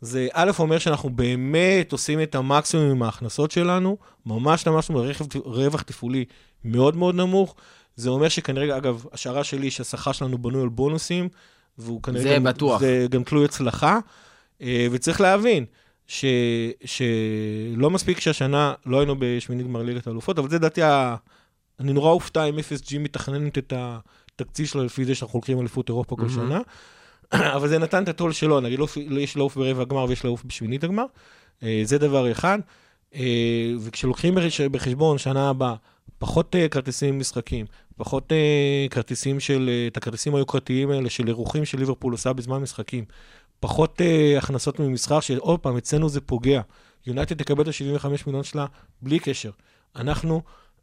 [0.00, 3.96] זה א' אומר שאנחנו באמת עושים את המקסימום עם ההכנסות שלנו,
[4.26, 6.24] ממש ממש ברווח רווח תפעולי
[6.64, 7.54] מאוד מאוד נמוך.
[7.96, 11.28] זה אומר שכנראה, אגב, השערה שלי שהשכר שלנו בנוי על בונוסים,
[11.78, 12.80] והוא כנראה זה גם, בטוח.
[12.80, 13.98] זה גם תלוי הצלחה,
[14.62, 15.64] אה, וצריך להבין
[16.08, 16.24] ש,
[16.84, 21.16] שלא מספיק שהשנה לא היינו בשמינית גמר ליגת האלופות, אבל זה לדעתי, ה-
[21.80, 26.16] אני נורא אופתע אם FSG מתכננת את התקציב שלו לפי זה שאנחנו לוקחים אליפות אירופה
[26.16, 26.60] כל שנה.
[27.56, 28.86] אבל זה נתן את הטול שלו, נגיד, לא,
[29.20, 31.04] יש לעוף ברבע הגמר ויש לעוף בשמינית הגמר.
[31.62, 32.58] אה, זה דבר אחד.
[33.14, 33.22] אה,
[33.80, 35.74] וכשלוקחים בחש- בחשבון שנה הבאה,
[36.18, 37.66] פחות אה, כרטיסים משחקים,
[37.96, 38.32] פחות
[38.90, 43.04] כרטיסים של, את הכרטיסים היוקרתיים האלה של אירוחים של ליברפול עושה בזמן משחקים,
[43.60, 46.60] פחות אה, הכנסות ממסחר, שעוד פעם, אצלנו זה פוגע.
[47.06, 48.66] יונייטד תקבל את ה-75 מיליון שלה
[49.02, 49.50] בלי קשר.
[49.96, 50.42] אנחנו,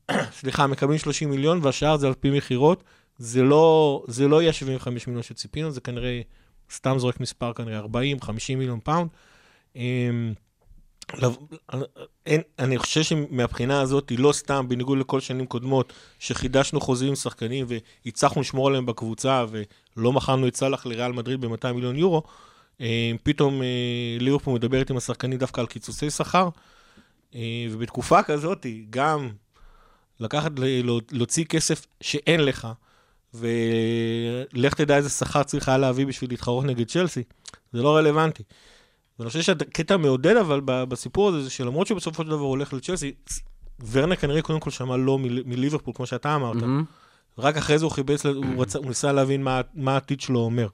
[0.39, 2.83] סליחה, מקבלים 30 מיליון והשאר זה על פי מכירות.
[3.17, 6.21] זה לא, זה לא יהיה 75 מיליון שציפינו, זה כנראה,
[6.71, 9.09] סתם זורק מספר כנראה 40, 50 מיליון פאונד.
[11.17, 11.37] לב-
[12.25, 17.15] אין, אני חושב שמבחינה הזאת, היא לא סתם, בניגוד לכל שנים קודמות, שחידשנו חוזים עם
[17.15, 17.65] שחקנים
[18.05, 19.45] והצלחנו לשמור עליהם בקבוצה
[19.97, 22.31] ולא מכרנו את סאלח לריאל מדריד ב-200 מיליון יורו, אה,
[23.23, 23.67] פתאום אה,
[24.19, 26.49] ליברפול מדברת עם השחקנים דווקא על קיצוצי שכר,
[27.35, 27.39] אה,
[27.71, 29.29] ובתקופה כזאת, גם
[30.19, 30.51] לקחת,
[30.83, 32.67] לא- להוציא כסף שאין לך,
[33.33, 37.23] ולך תדע איזה שכר צריכה להביא בשביל להתחרות נגד צ'לסי,
[37.73, 38.43] זה לא רלוונטי.
[39.19, 43.11] ואני חושב שהקטע מעודד אבל בסיפור הזה, זה שלמרות שהוא בסופו של דבר הולך לצ'לסי,
[43.91, 46.83] ורנר כנראה קודם כל שמע לא מל- מליברפול, כמו שאתה אמרת, מהמם.
[47.37, 50.67] רק אחרי זה הוא חיפש, הוא, רצה, הוא ניסה להבין מה, מה העתיד שלו אומר.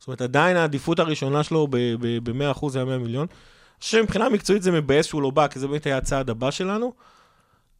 [0.00, 3.26] זאת אומרת, עדיין העדיפות הראשונה שלו ב-100% זה היה 100 מיליון.
[3.30, 6.50] אני חושב שמבחינה מקצועית זה מבאס שהוא לא בא, כי זה באמת היה הצעד הבא
[6.50, 6.92] שלנו,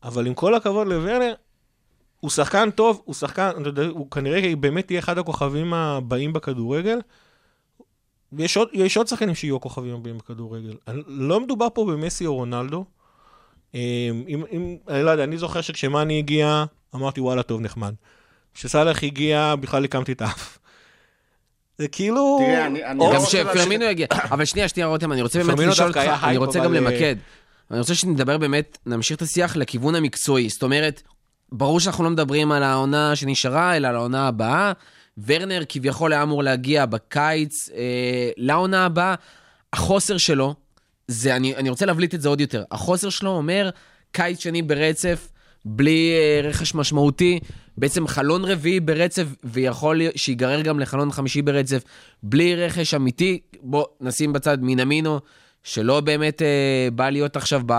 [0.03, 1.35] אבל עם כל הכבוד לוורנר,
[2.21, 3.51] הוא שחקן טוב, הוא שחקן,
[3.91, 6.99] הוא כנראה באמת יהיה אחד הכוכבים הבאים בכדורגל.
[8.33, 10.77] ויש עוד, יש עוד שחקנים שיהיו הכוכבים הבאים בכדורגל.
[11.07, 12.85] לא מדובר פה במסי או רונלדו.
[13.75, 13.81] אם,
[14.29, 17.95] אם, אם, אני לא יודע, אני זוכר שכשמאני הגיע, אמרתי, וואלה, טוב, נחמד.
[18.55, 20.59] כשסאלח הגיע, בכלל הקמתי את האף.
[21.81, 22.39] זה כאילו...
[22.41, 22.81] תראה, אני-
[23.15, 24.07] גם שפרמינו יגיע.
[24.13, 27.17] אבל שנייה, שנייה, רותם, אני רוצה באמת לשאול אותך, אני רוצה גם אה, למקד.
[27.71, 30.49] אני רוצה שנדבר באמת, נמשיך את השיח לכיוון המקצועי.
[30.49, 31.03] זאת אומרת,
[31.53, 34.73] ברור שאנחנו לא מדברים על העונה שנשארה, אלא על העונה הבאה.
[35.27, 39.15] ורנר כביכול היה אמור להגיע בקיץ אה, לעונה הבאה.
[39.73, 40.55] החוסר שלו,
[41.09, 42.65] זה, אני, אני רוצה להבליט את זה עוד יותר.
[42.71, 43.71] החוסר שלו אומר,
[44.13, 45.29] קיץ שני ברצף,
[45.65, 47.41] בלי אה, רכש משמעותי,
[47.81, 51.83] בעצם חלון רביעי ברצף, ויכול שיגרר גם לחלון חמישי ברצף,
[52.23, 53.41] בלי רכש אמיתי.
[53.63, 55.21] בוא נשים בצד מינמינו,
[55.63, 57.73] שלא באמת אה, בא להיות עכשיו ב...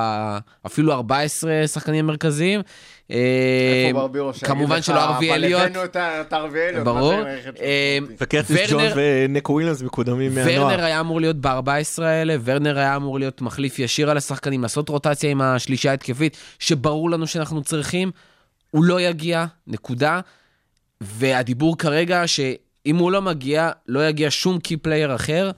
[0.65, 2.61] אפילו 14 שחקנים מרכזיים.
[3.11, 3.17] אה,
[3.87, 5.61] איפה ברבירו שיגיד כמובן שלא ערבי אבל אליוט.
[5.61, 5.85] הבאנו
[6.21, 6.85] את ערבי אליוט.
[6.85, 7.13] ברור.
[7.61, 7.97] אה?
[8.19, 10.61] וקרטיס ג'ונס ונקו וויליאמס מקודמים מהנוער.
[10.61, 14.89] ורנר היה אמור להיות ב-14 האלה, ורנר היה אמור להיות מחליף ישיר על השחקנים, לעשות
[14.89, 18.11] רוטציה עם השלישה ההתקפית, שברור לנו שאנחנו צריכים.
[18.71, 20.19] הוא לא יגיע, נקודה.
[21.01, 25.51] והדיבור כרגע שאם הוא לא מגיע, לא יגיע שום key player אחר.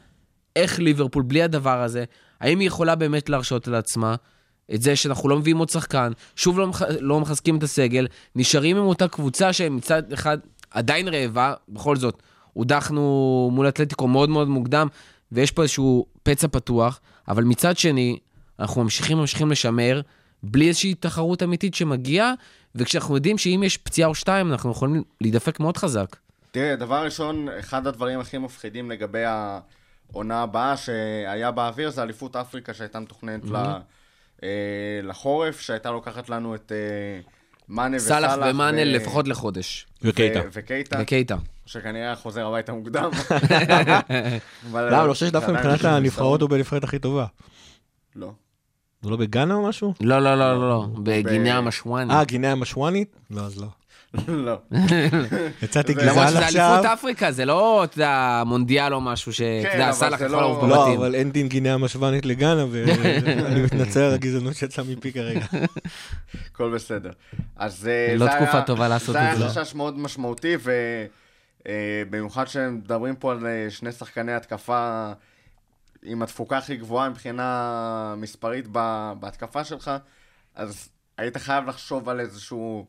[0.55, 2.03] איך ליברפול, בלי הדבר הזה,
[2.39, 4.15] האם היא יכולה באמת להרשות לעצמה
[4.73, 6.81] את זה שאנחנו לא מביאים עוד שחקן, שוב לא, מח...
[6.99, 10.37] לא מחזקים את הסגל, נשארים עם אותה קבוצה שמצד אחד
[10.71, 12.21] עדיין רעבה, בכל זאת,
[12.53, 14.87] הודחנו מול אתלטיקו מאוד מאוד מוקדם,
[15.31, 18.17] ויש פה איזשהו פצע פתוח, אבל מצד שני,
[18.59, 20.01] אנחנו ממשיכים ממשיכים לשמר,
[20.43, 22.33] בלי איזושהי תחרות אמיתית שמגיעה,
[22.75, 26.15] וכשאנחנו יודעים שאם יש פציעה או שתיים, אנחנו יכולים להידפק מאוד חזק.
[26.51, 32.73] תראה, דבר ראשון, אחד הדברים הכי מפחידים לגבי העונה הבאה שהיה באוויר זה אליפות אפריקה
[32.73, 33.55] שהייתה מתוכננת ל-
[34.43, 34.49] אה,
[35.03, 37.19] לחורף, שהייתה לוקחת לנו את אה,
[37.69, 38.31] מאנה וסאלח.
[38.35, 39.87] סאלח ומאנה ו- לפחות לחודש.
[40.01, 40.39] וקייטה.
[40.39, 41.35] ו- וקייטה, וקייטה.
[41.65, 43.09] שכנראה חוזר הביתה מוקדם.
[44.73, 47.25] לא, אני לא חושב שדווקא מבחינת הנבחרות הוא בנבחרת הכי טובה.
[48.15, 48.31] לא.
[49.03, 49.93] זה לא בגאנה או משהו?
[50.01, 52.13] לא, לא, לא, לא, לא, בגינאה המשואני.
[52.13, 53.15] אה, גינאה המשוואנית?
[53.31, 53.67] לא, אז לא.
[54.27, 54.57] לא.
[55.63, 56.73] יצאתי זה- למרות גזען שזה עכשיו.
[56.75, 60.37] אליפות אפריקה, זה לא, אתה יודע, מונדיאל או משהו שאתה יודע, אבל סאלח זה יכול
[60.37, 60.99] לא- לעוף לא, בבתים.
[60.99, 65.45] אבל אין דין גינאה המשוואנית לגאנה, ואני מתנצל על הגזענות שיצאה מפי כרגע.
[66.51, 67.11] הכל בסדר.
[67.55, 69.43] אז אה, לא זה תקופה היה- טובה לעשות זה את זה.
[69.43, 70.55] היה חשש מאוד משמעותי,
[71.65, 75.11] ובמיוחד שמדברים פה על אה, שני שחקני התקפה
[76.05, 79.91] עם התפוקה הכי גבוהה מבחינה מספרית ב- בהתקפה שלך,
[80.55, 82.85] אז היית חייב לחשוב על איזשהו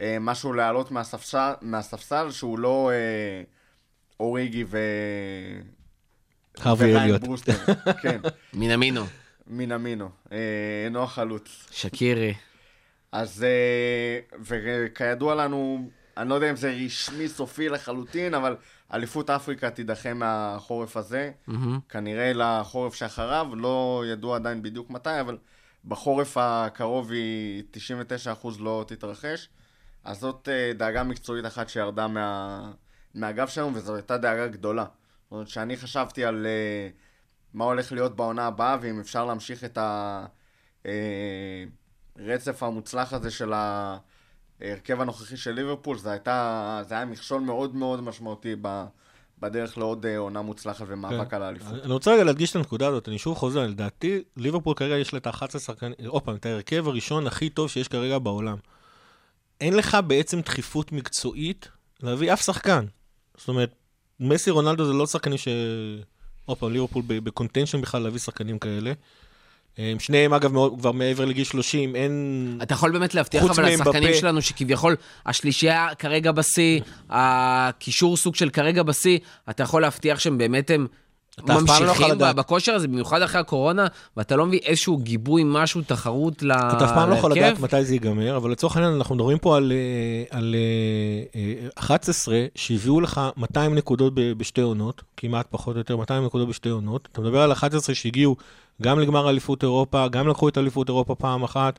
[0.00, 3.42] אה, משהו להעלות מהספסל, מהספסל שהוא לא אה,
[4.20, 4.78] אוריגי ו...
[6.66, 7.22] וריין אליוט.
[8.02, 8.20] כן,
[8.54, 9.04] מינמינו,
[9.46, 10.38] מינמינו, אה,
[10.84, 11.66] אינו החלוץ.
[11.70, 12.34] שקירי.
[13.12, 18.56] אז אה, וכידוע לנו, אני לא יודע אם זה רשמי סופי לחלוטין, אבל
[18.92, 21.78] אליפות אפריקה תידחה מהחורף הזה, מהמם.
[21.88, 25.38] כנראה לחורף שאחריו, לא ידוע עדיין בדיוק מתי, אבל
[25.84, 27.62] בחורף הקרוב היא
[28.42, 29.48] 99% לא תתרחש.
[30.04, 32.70] אז זאת אה, דאגה מקצועית אחת שירדה מה,
[33.14, 34.84] מהגב שלנו, וזו הייתה דאגה גדולה.
[34.84, 36.88] זאת אומרת, שאני חשבתי על אה,
[37.54, 39.78] מה הולך להיות בעונה הבאה, ואם אפשר להמשיך את
[42.16, 43.52] הרצף המוצלח הזה של
[44.60, 48.84] ההרכב הנוכחי של ליברפול, זה, הייתה, זה היה מכשול מאוד מאוד משמעותי ב,
[49.40, 51.36] בדרך לעוד אה, עונה מוצלחת ומאבק כן.
[51.36, 51.72] על האליפות.
[51.84, 55.18] אני רוצה רגע להדגיש את הנקודה הזאת, אני שוב חוזר, לדעתי, ליברפול כרגע יש לה
[55.18, 58.56] את ה-11 שחקנים, עוד פעם, את ההרכב הראשון הכי טוב שיש כרגע בעולם.
[59.60, 61.68] אין לך בעצם דחיפות מקצועית
[62.02, 62.86] להביא אף שחקן.
[63.36, 63.74] זאת אומרת,
[64.20, 65.48] מסי רונלדו זה לא שחקנים ש...
[66.44, 68.92] עוד פעם, ליברפול ב contention בכלל להביא שחקנים כאלה.
[69.78, 72.58] הם שניהם, אגב, מאוד, כבר מעבר לגיל 30, אין...
[72.62, 74.20] אתה יכול באמת להבטיח אבל לשחקנים בפה.
[74.20, 79.18] שלנו שכביכול השלישייה כרגע בשיא, הקישור סוג של כרגע בשיא,
[79.50, 80.86] אתה יכול להבטיח שהם באמת הם
[81.44, 82.36] אתה אף פעם לא יכול ממשיכים לדעת.
[82.36, 86.76] ב- בכושר הזה, במיוחד אחרי הקורונה, ואתה לא מביא איזשהו גיבוי, משהו, תחרות להרכב.
[86.76, 89.56] אתה אף פעם לא יכול לדעת מתי זה ייגמר, אבל לצורך העניין אנחנו מדברים פה
[89.56, 90.54] על, אה, על
[91.34, 96.48] אה, אה, 11 שהביאו לך 200 נקודות בשתי עונות, כמעט פחות או יותר 200 נקודות
[96.48, 97.08] בשתי עונות.
[97.12, 98.36] אתה מדבר על 11 שהגיעו
[98.82, 101.78] גם לגמר אליפות אירופה, גם לקחו את אליפות אירופה פעם אחת,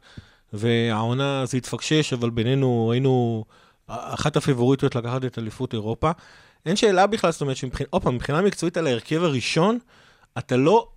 [0.54, 3.44] והעונה זה התפקשש, אבל בינינו היינו
[3.88, 6.12] אחת הפיבוריטיות לקחת את אליפות אירופה.
[6.68, 9.80] אין שאלה בכלל, זאת אומרת, שמבחינה, עוד פעם, מבחינה מקצועית על ההרכב הראשון,
[10.38, 10.88] אתה לא,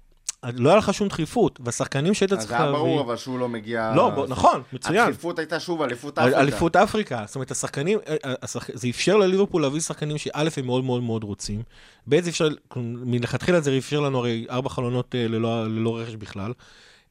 [0.43, 2.79] לא היה לך שום דחיפות, והשחקנים שהיית אז צריך זה היה להביא...
[2.79, 3.93] ברור, אבל שהוא לא מגיע...
[3.97, 5.05] לא, בוא, נכון, מצוין.
[5.05, 6.41] הדחיפות הייתה שוב אליפות אפריקה.
[6.41, 7.25] אליפות אפריקה.
[7.27, 8.71] זאת אומרת, השחקנים, אה, השח...
[8.75, 11.63] זה אפשר לליברפול להביא שחקנים שא' הם מאוד מאוד מאוד רוצים,
[12.09, 16.53] ב' זה אפשר, מלכתחילה זה אפשר לנו הרי ארבע חלונות אה, ללא, ללא רכש בכלל.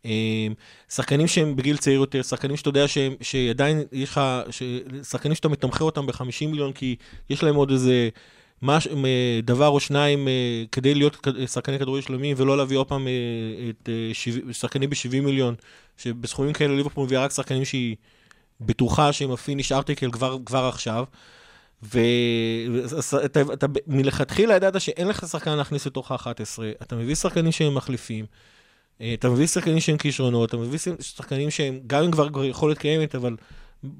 [0.05, 0.47] אה,
[0.89, 4.21] שחקנים שהם בגיל צעיר יותר, שחקנים שאתה יודע שהם, שעדיין יש לך,
[5.03, 6.95] שחקנים שאתה מתמחר אותם ב-50 מיליון, כי
[7.29, 8.09] יש להם עוד איזה
[8.61, 8.87] מש,
[9.43, 13.13] דבר או שניים אה, כדי להיות שחקני כדורגל שלמים, ולא להביא עוד פעם אה,
[13.69, 15.55] את אה, שחקנים ב-70 מיליון,
[15.97, 17.95] שבסכומים כאלה ליברפול מביאה רק שחקנים שהיא
[18.61, 21.03] בטוחה שהם ה finished article כבר, כבר עכשיו.
[21.83, 26.27] ואתה אתה, מלכתחילה ידעת שאין לך שחקן להכניס לתוך ה-11,
[26.81, 28.25] אתה מביא שחקנים שהם מחליפים,
[28.97, 33.35] אתה מביא שחקנים שהם כישרונות, אתה מביא שחקנים שהם, גם אם כבר יכולת קיימת, אבל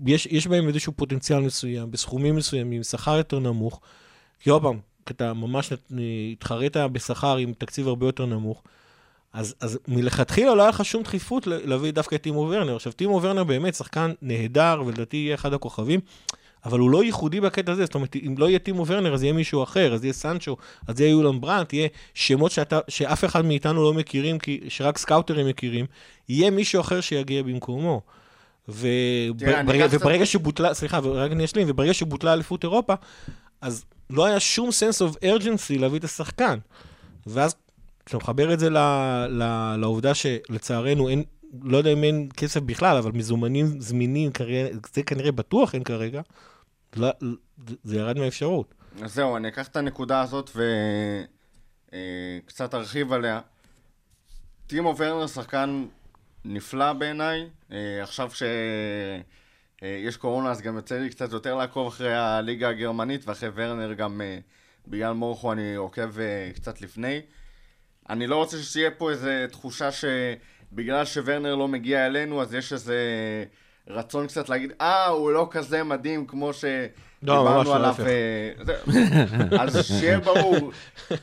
[0.06, 3.82] יש, יש בהם איזשהו פוטנציאל מסוים, בסכומים מסוימים, שכר יותר נמוך.
[4.40, 4.80] כי עוד פעם,
[5.12, 5.74] אתה ממש
[6.32, 8.64] התחרית בשכר עם תקציב הרבה יותר נמוך,
[9.34, 12.76] אז, אז מלכתחילה לא היה לך שום דחיפות להביא דווקא את טימו ורנר.
[12.76, 16.00] עכשיו, טימו ורנר באמת שחקן נהדר, ולדעתי יהיה אחד הכוכבים,
[16.66, 17.86] אבל הוא לא ייחודי בקטע הזה.
[17.86, 21.00] זאת אומרת, אם לא יהיה טימו ורנר, אז יהיה מישהו אחר, אז יהיה סנצ'ו, אז
[21.00, 25.86] יהיה יולן ברנט, יהיה שמות שאתה, שאף אחד מאיתנו לא מכירים, כי, שרק סקאוטרים מכירים,
[26.30, 28.02] יהיה מישהו אחר שיגיע במקומו.
[28.68, 32.94] תראה, וברגע, שבוטלה, סליחה, רגע אני אשלים, וברגע שבוטלה אליפות אירופה,
[33.62, 36.60] אז לא היה שום sense of urgency להביא את השחקן.
[37.28, 37.56] ואז
[38.06, 38.78] כשאתה מחבר את זה ל,
[39.30, 41.24] ל, לעובדה שלצערנו אין,
[41.62, 46.22] לא יודע אם אין כסף בכלל, אבל מזומנים זמינים, כנראה, זה כנראה בטוח אין כרגע,
[46.96, 47.10] לא,
[47.84, 48.74] זה- ירד מהאפשרות.
[49.02, 50.50] אז זהו, אני אקח את הנקודה הזאת
[52.46, 53.40] וקצת ארחיב עליה.
[54.68, 55.86] טימו ורנר שחקן
[56.46, 57.48] נפלא בעיניי.
[57.72, 58.30] אה, עכשיו
[59.80, 64.22] שיש קורונה אז גם יוצא לי קצת יותר לעקוב אחרי הליגה הגרמנית ואחרי ורנר גם
[64.22, 64.40] אה,
[64.88, 67.22] בגלל מורכו אני עוקב אה, קצת לפני.
[68.10, 72.96] אני לא רוצה שתהיה פה איזו תחושה שבגלל שוורנר לא מגיע אלינו אז יש איזה
[73.88, 77.96] רצון קצת להגיד אה, הוא לא כזה מדהים כמו לא, שדיברנו לא, עליו.
[78.08, 80.72] אה, אז שיהיה ברור,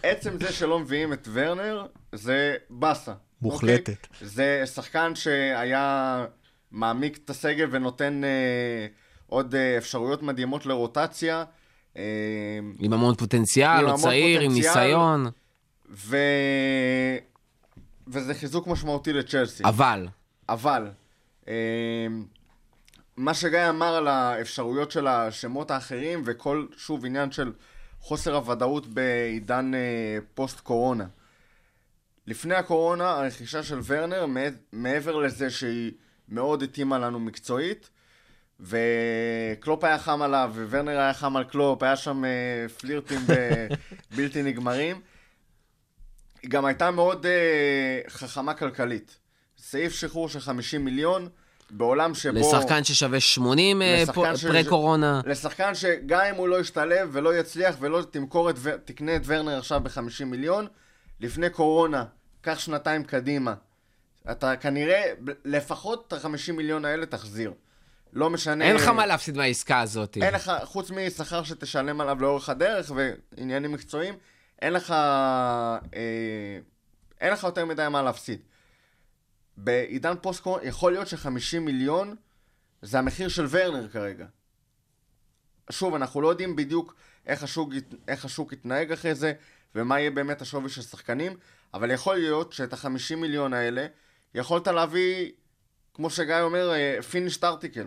[0.03, 3.13] עצם זה שלא מביאים את ורנר זה באסה.
[3.43, 4.07] מוחלטת.
[4.11, 4.29] אוקיי?
[4.29, 6.25] זה שחקן שהיה
[6.71, 8.87] מעמיק את הסגל ונותן אה,
[9.27, 11.45] עוד אה, אפשרויות מדהימות לרוטציה.
[11.97, 12.03] אה,
[12.79, 14.75] עם המון פוטנציאל, עם המון צעיר, עם פוטנציאל.
[14.85, 15.27] ניסיון.
[15.91, 16.17] ו...
[18.09, 19.65] וזה חיזוק משמעותי לצ'לסי.
[19.65, 20.09] אבל,
[20.49, 20.89] אבל,
[21.49, 21.55] אה,
[23.17, 27.53] מה שגיא אמר על האפשרויות של השמות האחרים, וכל, שוב, עניין של
[28.01, 29.81] חוסר הוודאות בעידן אה,
[30.35, 31.05] פוסט-קורונה.
[32.27, 34.41] לפני הקורונה, הרכישה של ורנר, מע-
[34.73, 35.93] מעבר לזה שהיא
[36.29, 37.91] מאוד התאימה לנו מקצועית,
[38.61, 42.31] וקלופ היה חם עליו, וורנר היה חם על קלופ, היה שם אה,
[42.79, 43.21] פלירטים
[44.17, 45.01] בלתי נגמרים.
[46.43, 49.19] היא גם הייתה מאוד אה, חכמה כלכלית.
[49.59, 51.29] סעיף שחרור של 50 מיליון,
[51.71, 52.39] בעולם שבו...
[52.39, 55.21] לשחקן ששווה 80 אה, לשחקן פה- ש- פרה-קורונה.
[55.27, 59.81] לשחקן שגם אם הוא לא ישתלב ולא יצליח ולא תמכור את, תקנה את ורנר עכשיו
[59.81, 60.67] ב-50 מיליון,
[61.21, 62.05] לפני קורונה,
[62.41, 63.55] קח שנתיים קדימה.
[64.31, 65.13] אתה כנראה,
[65.45, 67.53] לפחות את ה-50 מיליון האלה תחזיר.
[68.13, 68.65] לא משנה...
[68.65, 70.17] אין לך מה להפסיד מהעסקה הזאת.
[70.23, 74.15] אין לך, חוץ משכר שתשלם עליו לאורך הדרך ועניינים מקצועיים,
[74.63, 75.79] אין לך, אה,
[77.21, 78.41] אין לך יותר מדי מה להפסיד.
[79.57, 82.17] בעידן פוסט קורונה, יכול להיות ש-50 מיליון
[82.83, 84.27] זה המחיר של ורנר כרגע.
[85.71, 86.95] שוב, אנחנו לא יודעים בדיוק
[87.27, 87.71] איך השוק,
[88.09, 89.33] איך השוק יתנהג אחרי זה,
[89.75, 91.37] ומה יהיה באמת השווי של שחקנים,
[91.75, 93.87] אבל יכול להיות שאת ה-50 מיליון האלה,
[94.37, 95.31] יכולת להביא,
[95.95, 96.73] כמו שגיא אומר,
[97.11, 97.87] פינישט ארטיקל.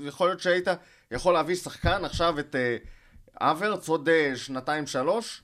[0.00, 0.68] יכול להיות שהיית
[1.10, 2.76] יכול להביא שחקן עכשיו את אה,
[3.40, 5.42] אברץ עוד אה, שנתיים-שלוש,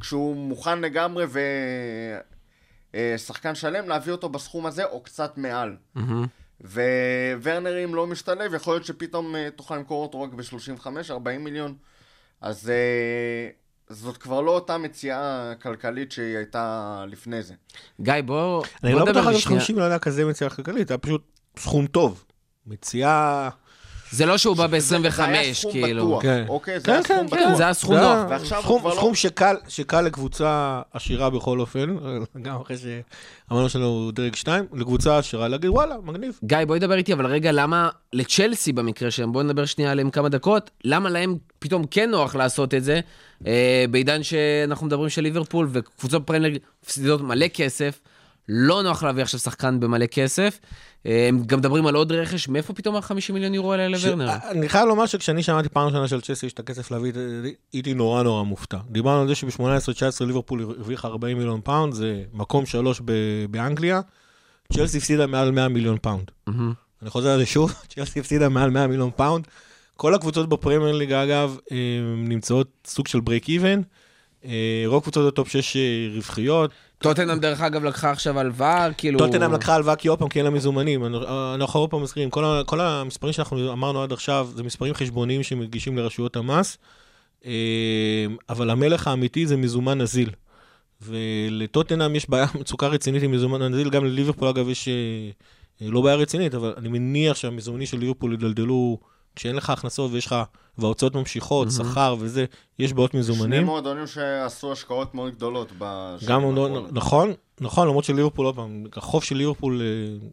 [0.00, 1.24] כשהוא מוכן לגמרי
[2.94, 5.76] ושחקן שלם, להביא אותו בסכום הזה או קצת מעל.
[5.94, 6.26] מהמם.
[7.42, 11.74] וורנר אם לא משתלב, יכול להיות שפתאום אה, תוכל למכור אותו רק ב-35-40 מיליון.
[12.40, 13.48] אז אה,
[13.88, 17.54] זאת כבר לא אותה מציאה כלכלית שהיא הייתה לפני זה.
[18.00, 19.38] גיא, בוא אני בוא לא בטוח אגב.
[19.40, 21.22] 50 לא היה כזה מציאה כלכלית, היה פשוט
[21.58, 22.24] סכום טוב.
[22.66, 23.48] מציאה...
[24.14, 26.06] זה לא שהוא בא זה היה ב-25, סכום כאילו.
[26.08, 26.44] בטוח, כן.
[26.48, 26.80] אוקיי?
[26.80, 27.56] זה כן, היה כן, סכום כן, בטוח.
[27.56, 28.10] זה היה סכום זה נוח.
[28.16, 29.56] היה ועכשיו הוא סכום- כבר לא- סכום שקל-
[30.00, 31.96] לקבוצה עשירה בכל אופן,
[32.42, 36.38] גם אחרי שאמרנו שלנו דרג 2, לקבוצה עשירה להגיד וואלה, מגניב.
[36.44, 40.28] גיא, בואי דבר איתי, אבל רגע, למה לצ'לסי במקרה שלהם, בואי נדבר שנייה עליהם כמה
[40.28, 43.00] דקות, למה להם פתאום כן נוח לעשות את זה,
[43.46, 48.00] אה, בעידן שאנחנו מדברים של ליברפול וקבוצות פרמייר מפסידות מלא כסף,
[48.48, 50.58] לא נוח להביא עכשיו שחקן במלא כסף,
[51.06, 54.30] אה, הם גם מדברים על עוד רכש, מאיפה פתאום ה-50 מיליון יורו האלה לוורנר?
[54.50, 57.12] אני חייב לומר שכשאני שמעתי פעם ראשונה של צ'לסי יש את הכסף להביא,
[57.72, 58.78] הייתי נורא נורא מופתע.
[58.90, 63.00] דיברנו על זה שב-18-19 ליברפול הרוויחה 40 מיליון פאונד, זה מקום שלוש
[63.50, 64.00] באנגליה.
[64.72, 66.30] צ'לסי הפסידה מעל 100 מיליון פאונד.
[67.02, 69.46] אני חוזר על זה שוב, צ'לסי הפסידה מעל 100 מיליון פאונד.
[69.96, 71.76] כל הקבוצות בפרמייר ליג, אגב, אה,
[72.16, 73.80] נמצאות סוג של break even.
[74.86, 75.76] רוב קבוצות ה top 6
[76.14, 76.70] רווחיות.
[77.04, 79.18] טוטנאם דרך אגב לקחה עכשיו הלוואה, כאילו...
[79.18, 81.04] טוטנאם לקחה הלוואה כי עוד פעם, כי אין לה מזומנים.
[81.54, 82.30] אנחנו עוד פעם מזכירים,
[82.66, 86.78] כל המספרים שאנחנו אמרנו עד עכשיו, זה מספרים חשבוניים שמגישים לרשויות המס,
[87.46, 90.30] אה, אבל המלך האמיתי זה מזומן נזיל.
[91.02, 96.16] ולטוטנאם יש בעיה, מצוקה רצינית עם מזומן נזיל, גם לליברפול אגב יש אה, לא בעיה
[96.16, 98.98] רצינית, אבל אני מניח שהמזומנים של ליברפול ידלדלו,
[99.36, 100.36] כשאין לך הכנסות ויש לך,
[100.78, 102.44] וההוצאות ממשיכות, שכר וזה,
[102.78, 103.64] יש בעיות שני מזומנים.
[103.64, 106.92] מועדונים שעשו השקעות מאוד גדולות בשנים גם, האחרונות.
[106.92, 110.28] נכון, נכון, למרות שליברפול, עוד פעם, החוב של ליברפול אה,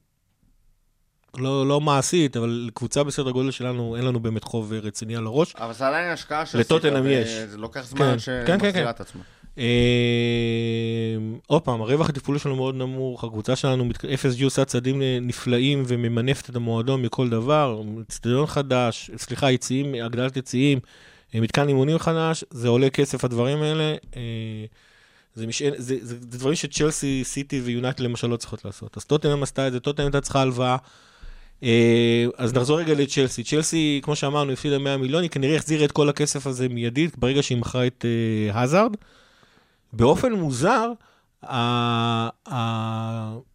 [1.37, 5.25] לא, לא מעשית, אבל לקבוצה בסדר גודל שלנו, אין לנו באמת חוב אה, רציני על
[5.25, 5.55] הראש.
[5.55, 7.29] אבל זה עדיין השקעה של לטוטנהאם יש.
[7.29, 8.89] זה לוקח כן, זמן כן, כן, שמחזירה כן.
[8.89, 9.21] את עצמה.
[9.57, 9.63] אה,
[11.47, 15.83] עוד פעם, הרווח התפעולי שלנו מאוד נמוך, הקבוצה שלנו, אפס ג'י עושה צעדים אה, נפלאים
[15.87, 20.79] וממנפת את המועדון מכל דבר, אצטדיון חדש, סליחה, יציאים, הגדלת יציאים,
[21.35, 23.95] אה, מתקן אימונים חדש, זה עולה כסף הדברים האלה.
[24.15, 24.65] אה,
[25.35, 28.97] זה, משען, זה, זה, זה דברים שצ'לסי, סיטי ויונייטד למשל לא צריכות לעשות.
[28.97, 30.77] אז טוטנאם עשתה את זה, טוטנאם הייתה צריכה הלוואה.
[31.63, 33.43] אה, אז נחזור רגע לצ'לסי.
[33.43, 37.43] צ'לסי, כמו שאמרנו, הפסידה 100 מיליון, היא כנראה החזירה את כל הכסף הזה מיידית, ברגע
[37.43, 38.05] שהיא מכרה את
[38.51, 38.95] אה, הזארד.
[39.93, 40.91] באופן מוזר,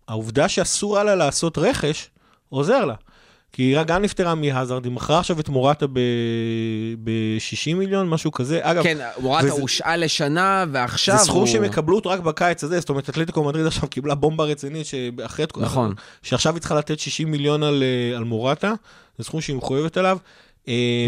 [0.09, 2.11] העובדה שאסור היה לה לעשות רכש,
[2.49, 2.95] עוזר לה.
[3.53, 8.59] כי היא גם נפטרה מהזארד, היא מכרה עכשיו את מורטה ב-60 מיליון, משהו כזה.
[8.63, 11.47] אגב, כן, מורטה וזה- הושעה לשנה, ועכשיו זה סכום הוא...
[11.47, 15.45] שהם יקבלו אותו רק בקיץ הזה, זאת אומרת, אתלטיקו מדריד עכשיו קיבלה בומבה רצינית, שאחרי...
[15.57, 15.95] נכון.
[16.23, 18.73] שעכשיו היא צריכה לתת 60 מיליון על, אה, על מורטה,
[19.19, 20.19] זה סכום שהיא מחויבת עליו.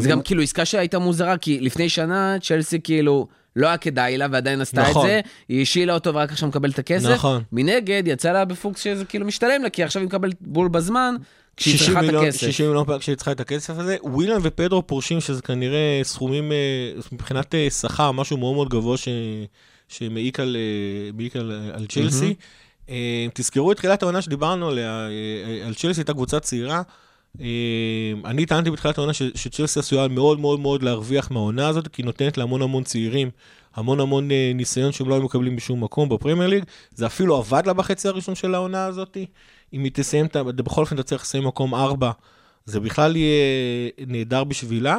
[0.00, 3.26] זה גם כאילו עסקה שהייתה מוזרה, כי לפני שנה צ'לסי כאילו
[3.58, 5.06] לא היה כדאי לה ועדיין עשתה את נכון.
[5.06, 7.08] זה, היא השילה אותו ורק עכשיו מקבלת את הכסף.
[7.08, 7.42] נכון.
[7.52, 11.14] מנגד, יצא לה בפוקס שזה כאילו משתלם לה, כי עכשיו היא מקבלת בול בזמן,
[11.56, 12.40] כשהיא 60 צריכה את מיליון, הכסף.
[12.40, 13.96] 60 מיליון פעם כשהיא צריכה את הכסף הזה.
[14.02, 16.56] ווילן ופדרו פורשים, שזה כנראה סכומים, אה,
[17.12, 19.08] מבחינת אה, שכר, משהו מאוד מאוד גבוה ש...
[19.88, 20.56] שמעיק על,
[21.36, 22.34] אה, על, על צ'לסי.
[22.90, 25.08] אה, תזכרו את תחילת העונה שדיברנו עליה,
[25.66, 26.82] על צ'לסי הייתה קבוצה צעירה.
[27.40, 32.06] אה, אני טענתי בתחילת העונה שצ'לסי עשויה מאוד מאוד מאוד להרוויח מהעונה הזאת, כי היא
[32.06, 33.30] נותנת להמון המון צעירים,
[33.74, 36.64] המון המון אה, ניסיון שהם לא היו מקבלים בשום מקום בפרמייר ליג.
[36.94, 39.16] זה אפילו עבד לה בחצי הראשון של העונה הזאת.
[39.72, 42.10] אם היא תסיים, בכל אופן אתה צריך לסיים מקום ארבע,
[42.64, 44.98] זה בכלל יהיה נהדר בשבילה.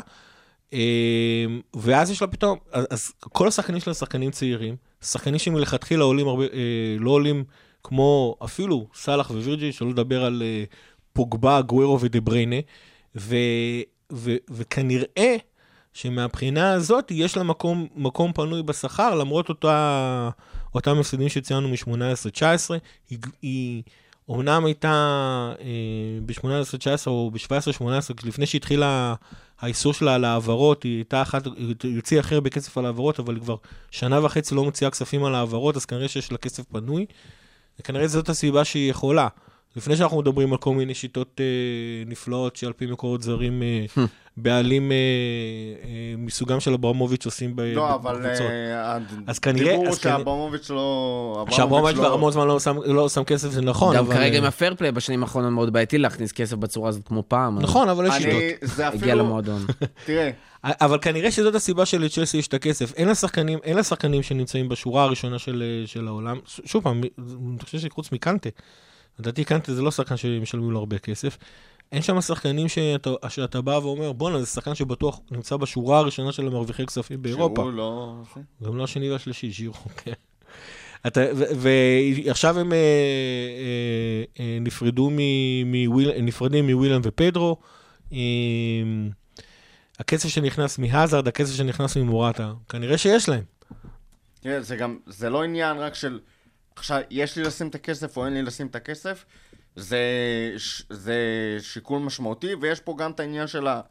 [0.73, 6.27] אה, ואז יש לה פתאום, אז, אז כל השחקנים שלה שחקנים צעירים, שחקנים שמלכתחילה עולים
[6.27, 7.43] הרבה, אה, לא עולים
[7.83, 10.63] כמו אפילו סאלח ווירג'י, שלא לדבר על אה,
[11.13, 12.55] פוגבה, גוורו ודה בריינה,
[13.15, 13.35] ו,
[14.11, 15.35] ו, וכנראה
[15.93, 20.29] שמהבחינה הזאת יש לה מקום, מקום פנוי בשכר, למרות אותה,
[20.75, 22.73] אותם הפסדים שציינו מ-18-19,
[23.09, 23.83] היא, היא
[24.29, 24.93] אומנם הייתה
[25.59, 25.65] אה,
[26.25, 27.83] ב-18-19 או ב-17-18,
[28.23, 29.15] לפני שהתחילה
[29.59, 31.45] האיסור שלה על העברות, היא הייתה אחת,
[31.83, 33.55] היא הוציאה הכי הרבה כסף על העברות, אבל היא כבר
[33.91, 37.05] שנה וחצי לא מוציאה כספים על העברות, אז כנראה שיש לה כסף פנוי,
[37.79, 39.27] וכנראה זאת הסיבה שהיא יכולה.
[39.79, 41.45] לפני שאנחנו מדברים על כל מיני שיטות אה,
[42.05, 44.03] נפלאות שעל פי מקורות זרים אה,
[44.37, 48.45] בעלים אה, אה, מסוגם של אברמוביץ' עושים ב- לא, אבל בקבוצות.
[48.49, 51.45] אה, אז כנראה- הדיבור שאברמוביץ' לא...
[51.51, 53.95] שאברמוביץ' לא- כבר המון זמן לא שם- לא שם כסף, זה נכון.
[53.95, 57.59] גם אבל- כרגע עם הפרפליי בשנים האחרונות מאוד בעייתי להכניס כסף בצורה הזאת כמו פעם.
[57.59, 58.33] נכון, אבל יש שיטות.
[58.77, 59.65] הגיע אפילו, למועדון.
[60.05, 60.29] תראה,
[60.63, 62.93] אבל כנראה שזאת הסיבה שלצ'לסי יש את הכסף.
[62.95, 66.37] אין לה שחקנים, אין לה שחקנים שנמצאים בשורה הראשונה של, של העולם.
[66.65, 68.49] שוב פעם, אני חושב שחוץ מקנטה,
[69.19, 71.37] לדעתי קנטה זה לא שחקן שמשלמים לו הרבה כסף.
[71.91, 76.47] אין שם שחקנים שאתה, שאתה בא ואומר, בואנה, זה שחקן שבטוח נמצא בשורה הראשונה של
[76.47, 77.61] המרוויחי כספים באירופה.
[77.61, 78.15] שהוא לא...
[78.63, 80.13] גם לא השני והשלישי, ז'ירו, כן.
[81.07, 87.57] אתה, ו- ועכשיו הם אה, אה, אה, נפרדו מ- מוויל, נפרדים מווילן ופדרו.
[88.13, 88.17] אה,
[89.99, 93.43] הכסף שנכנס מהזארד, הכסף שנכנס ממורטה, כנראה שיש להם.
[94.39, 96.19] תראה, זה גם, זה לא עניין רק של,
[96.79, 99.25] עכשיו, יש לי לשים את הכסף או אין לי לשים את הכסף,
[99.75, 99.99] זה,
[100.89, 101.17] זה
[101.59, 103.81] שיקול משמעותי, ויש פה גם את העניין של ה...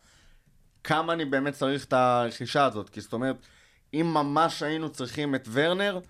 [0.85, 3.37] כמה אני באמת צריך את הרכישה הזאת, כי זאת אומרת,
[3.95, 6.01] אם ממש היינו צריכים את ורנר,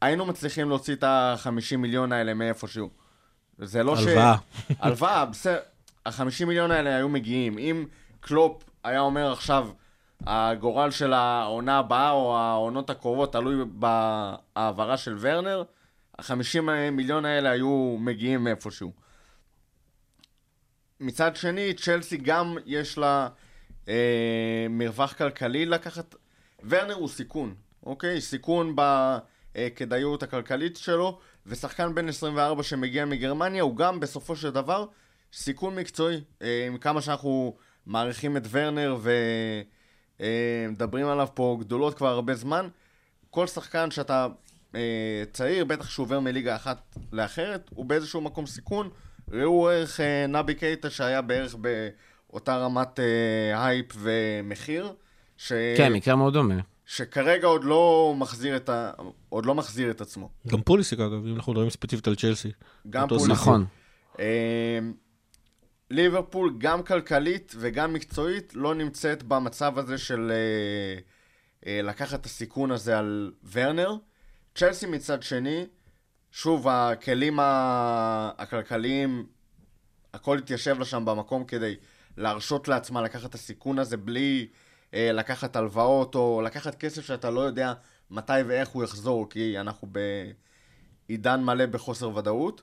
[0.00, 2.90] היינו מצליחים להוציא את ה-50 מיליון האלה מאיפשהו.
[3.58, 4.36] זה לא הלוואה.
[4.36, 4.72] ש...
[4.80, 5.58] הלוואה, בסדר.
[6.06, 7.58] ה-50 מיליון האלה היו מגיעים.
[7.58, 7.86] אם
[8.20, 9.68] קלופ היה אומר עכשיו,
[10.26, 15.62] הגורל של העונה הבאה או העונות הקרובות תלוי בהעברה של ורנר,
[16.18, 16.60] ה-50
[16.92, 18.92] מיליון האלה היו מגיעים מאיפשהו.
[21.00, 23.28] מצד שני, צ'לסי גם יש לה
[23.88, 26.14] אה, מרווח כלכלי לקחת...
[26.68, 27.54] ורנר הוא סיכון,
[27.86, 28.20] אוקיי?
[28.20, 28.76] סיכון
[29.54, 34.86] בכדאיות הכלכלית שלו, ושחקן בן 24 שמגיע מגרמניה הוא גם בסופו של דבר
[35.32, 36.20] סיכון מקצועי.
[36.42, 37.56] אה, עם כמה שאנחנו
[37.86, 38.96] מעריכים את ורנר
[40.20, 42.68] ומדברים עליו פה גדולות כבר הרבה זמן,
[43.30, 44.26] כל שחקן שאתה
[44.74, 48.90] אה, צעיר, בטח שהוא עובר מליגה אחת לאחרת, הוא באיזשהו מקום סיכון.
[49.30, 54.92] ראו ערך אה, נבי קייטה שהיה בערך באותה רמת אה, הייפ ומחיר.
[55.36, 55.52] ש...
[55.76, 56.54] כן, מקרה מאוד דומה.
[56.86, 58.92] שכרגע עוד לא מחזיר את, ה...
[59.28, 60.30] עוד לא מחזיר את עצמו.
[60.46, 62.52] גם פוליסיק, אגב, אם אנחנו מדברים ספציפית על צ'לסי.
[62.90, 63.30] גם פוליסיק.
[63.30, 63.66] נכון.
[64.20, 64.78] אה,
[65.90, 71.00] ליברפול גם כלכלית וגם מקצועית לא נמצאת במצב הזה של אה,
[71.66, 73.94] אה, לקחת את הסיכון הזה על ורנר.
[74.58, 75.66] צ'לסי מצד שני,
[76.32, 79.26] שוב, הכלים ה- הכלכליים,
[80.14, 81.74] הכל התיישב לה שם במקום כדי
[82.16, 84.46] להרשות לעצמה לקחת את הסיכון הזה בלי
[84.94, 87.72] אה, לקחת הלוואות או לקחת כסף שאתה לא יודע
[88.10, 89.88] מתי ואיך הוא יחזור, כי אנחנו
[91.08, 92.62] בעידן מלא בחוסר ודאות.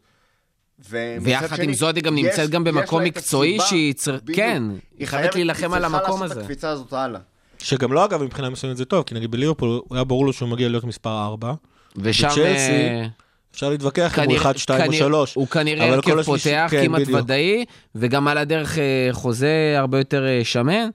[0.89, 4.35] ויחד עם זאת, היא גם נמצאת גם במקום מקצועי שהיא צר- בדיוק.
[4.37, 4.63] כן,
[4.97, 6.39] היא חייבת להילחם על המקום היא צריכה לעשות הזה.
[6.41, 7.19] את הקפיצה הזאת הלאה.
[7.59, 10.69] שגם לו, אגב, מבחינה מסוימת זה טוב, כי נגיד בליברפול, היה ברור לו שהוא מגיע
[10.69, 11.53] להיות מספר 4.
[11.97, 12.27] ושם...
[12.27, 13.05] בצ'לסי, אה,
[13.51, 15.35] אפשר להתווכח אם הוא כנראה- 1, 2 או כנראה- 3.
[15.35, 17.19] הוא כנראה אבל כל הרכב פותח כן, כמעט בדיוק.
[17.19, 17.65] ודאי,
[17.95, 20.89] וגם על הדרך אה, חוזה הרבה יותר אה, שמן.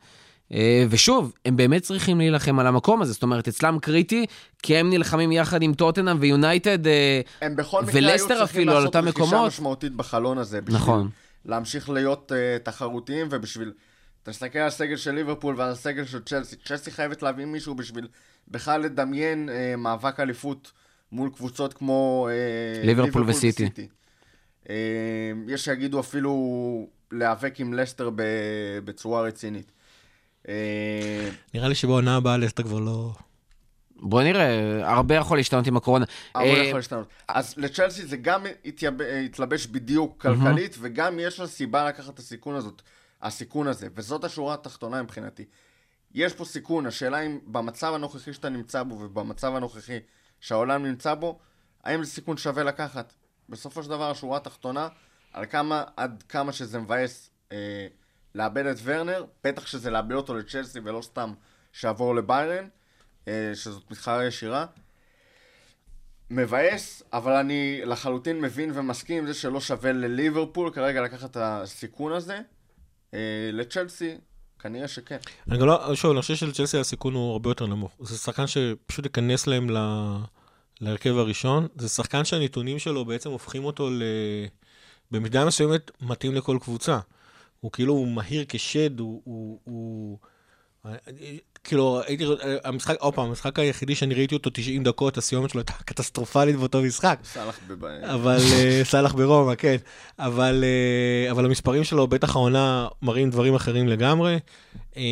[0.90, 4.26] ושוב, הם באמת צריכים להילחם על המקום הזה, זאת אומרת, אצלם קריטי,
[4.62, 8.72] כי הם נלחמים יחד עם טוטנאם ויונייטד, אה, הם בכל מקרה היו ולסטר צריכים אפילו
[8.72, 9.46] על לעשות אותם רכישה מקומות.
[9.46, 10.60] משמעותית בחלון הזה.
[10.60, 11.08] בשביל נכון.
[11.44, 13.72] להמשיך להיות uh, תחרותיים, ובשביל...
[14.22, 18.08] אתה מסתכל על הסגל של ליברפול ועל הסגל של צ'לסי, צ'לסי חייבת להביא מישהו בשביל
[18.48, 20.72] בכלל לדמיין uh, מאבק אליפות
[21.12, 22.28] מול קבוצות כמו...
[22.82, 23.68] Uh, ליברפול וסיטי.
[24.64, 24.70] Uh,
[25.48, 29.72] יש שיגידו אפילו להיאבק עם לסטר ב- בצורה רצינית.
[30.42, 30.48] Uh,
[31.54, 33.12] נראה לי שבעונה הבאה לסטר כבר לא...
[34.02, 36.04] בוא נראה, הרבה יכול להשתנות עם הקורונה.
[36.36, 37.08] אה, יכול להשתנות.
[37.28, 38.46] אז לצ'לסי זה גם
[39.24, 42.82] התלבש בדיוק כלכלית, וגם יש לה סיבה לקחת את הסיכון הזאת,
[43.22, 45.44] הסיכון הזה, וזאת השורה התחתונה מבחינתי.
[46.14, 49.98] יש פה סיכון, השאלה אם במצב הנוכחי שאתה נמצא בו, ובמצב הנוכחי
[50.40, 51.38] שהעולם נמצא בו,
[51.84, 53.12] האם זה סיכון שווה לקחת?
[53.48, 54.88] בסופו של דבר, השורה התחתונה,
[55.32, 57.86] על כמה, עד כמה שזה מבאס אה,
[58.34, 61.32] לאבד את ורנר, בטח שזה לאבד אותו לצ'לסי ולא סתם
[61.72, 62.68] שיעבור לביירן,
[63.28, 64.66] אה, שזאת מתחרה ישירה.
[66.30, 72.12] מבאס, אבל אני לחלוטין מבין ומסכים עם זה שלא שווה לליברפול כרגע לקחת את הסיכון
[72.12, 72.40] הזה.
[73.14, 74.16] אה, לצ'לסי,
[74.62, 75.16] כנראה שכן.
[75.48, 77.92] אני גם לא, שוב, אני חושב שלצ'לסי הסיכון הוא הרבה יותר נמוך.
[78.00, 79.76] זה שחקן שפשוט ייכנס להם ל...
[80.80, 81.66] להרכב הראשון.
[81.76, 84.02] זה שחקן שהנתונים שלו בעצם הופכים אותו ל...
[85.10, 86.98] במידה מסוימת מתאים לכל קבוצה.
[87.60, 89.22] הוא כאילו, הוא מהיר כשד, הוא...
[89.24, 90.18] הוא, הוא...
[91.64, 92.24] כאילו, הייתי,
[92.64, 96.82] המשחק, עוד פעם, המשחק היחידי שאני ראיתי אותו 90 דקות, הסיומת שלו הייתה קטסטרופלית באותו
[96.82, 97.18] משחק.
[97.24, 98.14] סאלח בבעיה.
[98.14, 99.76] אבל אה, סאלח ברומא, כן.
[100.18, 100.64] אבל,
[101.26, 104.38] אה, אבל המספרים שלו, בטח העונה, מראים דברים אחרים לגמרי.
[104.96, 105.02] אה,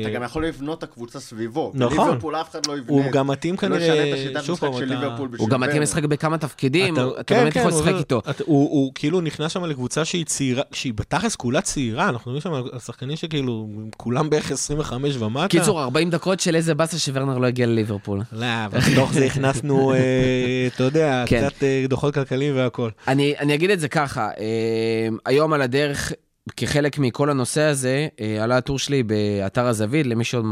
[0.00, 1.72] אתה גם יכול לבנות את הקבוצה סביבו.
[1.74, 1.98] נכון.
[1.98, 2.86] בליברפול אף אחד לא יבנה.
[2.88, 5.48] הוא גם מתאים לא ישנה את כנראה, השיטת שוב משחק פעם, של ליברפול בשביל הוא
[5.48, 5.82] גם מתאים.
[5.82, 8.22] לשחק בכמה תפקידים, אתה כן, באמת כן, יכול הוא- לשחק איתו.
[8.44, 12.78] הוא כאילו נכנס שם לקבוצה שהיא צעירה, שהיא בתכלס כולה צעירה, אנחנו מדברים שם על
[12.80, 15.48] שחקנים שכאילו, כולם בערך 25 ומטה.
[15.70, 18.20] קיצור, 40 דקות של איזה באסה שוורנר לא הגיע לליברפול.
[18.32, 21.48] לא, אבל בתוך זה הכנסנו, אה, אתה יודע, כן.
[21.48, 22.90] קצת אה, דוחות כלכליים והכל.
[23.08, 26.12] אני, אגיד את זה ככה, אה, היום על הדרך,
[26.56, 28.08] כחלק מכל הנושא הזה,
[28.40, 30.44] עלה הטור שלי באתר הזווית, למי שעוד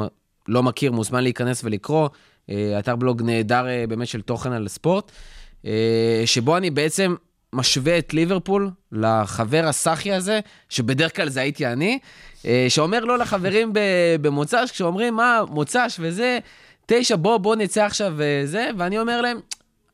[0.48, 2.08] לא מכיר, מוזמן להיכנס ולקרוא,
[2.78, 5.12] אתר בלוג נהדר באמת של תוכן על ספורט,
[6.26, 7.14] שבו אני בעצם
[7.52, 11.98] משווה את ליברפול לחבר הסאחי הזה, שבדרך כלל זה הייתי אני,
[12.46, 13.72] אה, שאומר לא לחברים
[14.20, 16.38] במוצ"ש, כשאומרים מה, מוצ"ש וזה,
[16.86, 19.40] תשע, בוא, בוא נצא עכשיו וזה, ואני אומר להם,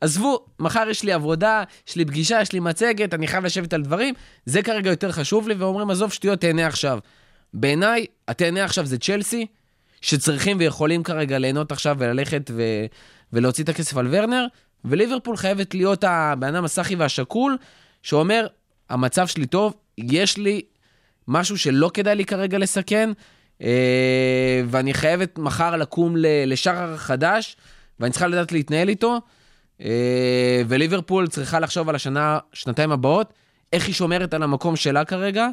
[0.01, 3.81] עזבו, מחר יש לי עבודה, יש לי פגישה, יש לי מצגת, אני חייב לשבת על
[3.81, 4.13] דברים,
[4.45, 6.99] זה כרגע יותר חשוב לי, ואומרים, עזוב שטויות, תהנה עכשיו.
[7.53, 9.45] בעיניי, התהנה עכשיו זה צ'לסי,
[10.01, 12.61] שצריכים ויכולים כרגע ליהנות עכשיו וללכת ו...
[13.33, 14.45] ולהוציא את הכסף על ורנר,
[14.85, 17.57] וליברפול חייבת להיות הבן אדם הסאחי והשקול,
[18.03, 18.47] שאומר,
[18.89, 20.61] המצב שלי טוב, יש לי
[21.27, 23.09] משהו שלא כדאי לי כרגע לסכן,
[23.61, 26.15] אה, ואני חייבת מחר לקום
[26.45, 27.57] לשחר חדש,
[27.99, 29.19] ואני צריכה לדעת להתנהל איתו.
[29.81, 33.33] אה, וליברפול צריכה לחשוב על השנה, שנתיים הבאות,
[33.73, 35.47] איך היא שומרת על המקום שלה כרגע.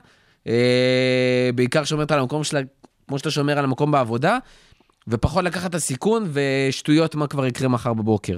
[0.46, 2.60] אה, בעיקר שומרת על המקום שלה,
[3.08, 4.38] כמו שאתה שומר על המקום בעבודה,
[5.08, 8.36] ופחות לקחת את הסיכון ושטויות מה כבר יקרה מחר בבוקר.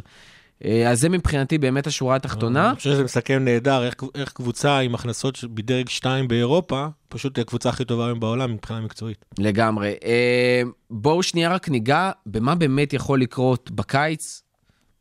[0.64, 2.68] אה, אז זה מבחינתי באמת השורה התחתונה.
[2.68, 7.68] אני חושב שזה מסכם נהדר, איך, איך קבוצה עם הכנסות בדרג 2 באירופה, פשוט הקבוצה
[7.68, 9.24] הכי טובה היום בעולם מבחינה מקצועית.
[9.38, 9.94] לגמרי.
[10.04, 14.42] אה, בואו שנייה רק ניגע במה באמת יכול לקרות בקיץ,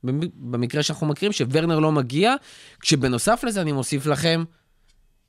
[0.03, 2.33] במ- במקרה שאנחנו מכירים, שוורנר לא מגיע,
[2.79, 4.43] כשבנוסף לזה אני מוסיף לכם,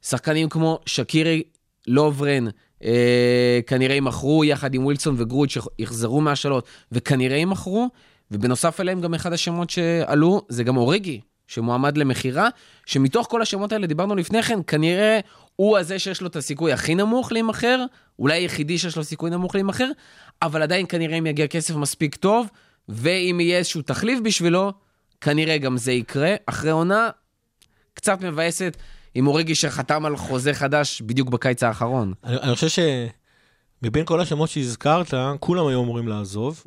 [0.02, 1.42] שחקנים כמו שקירי
[1.86, 2.44] לוברן,
[2.84, 7.88] אה, כנראה יימכרו יחד עם ווילסון וגרוד שיחזרו מהשאלות, וכנראה יימכרו,
[8.30, 12.48] ובנוסף אליהם גם אחד השמות שעלו, זה גם אוריגי, שמועמד למכירה,
[12.86, 15.20] שמתוך כל השמות האלה דיברנו לפני כן, כנראה
[15.56, 17.84] הוא הזה שיש לו את הסיכוי הכי נמוך להימכר,
[18.18, 19.88] אולי היחידי שיש לו סיכוי נמוך להימכר,
[20.42, 22.46] אבל עדיין כנראה אם יגיע כסף מספיק טוב,
[22.88, 24.72] ואם יהיה איזשהו תחליף בשבילו,
[25.20, 26.34] כנראה גם זה יקרה.
[26.46, 27.10] אחרי עונה
[27.94, 28.76] קצת מבאסת
[29.14, 32.12] עם אוריגי שחתם על חוזה חדש בדיוק בקיץ האחרון.
[32.24, 32.68] אני, אני חושב
[33.84, 36.64] שמבין כל השמות שהזכרת, כולם היו אמורים לעזוב.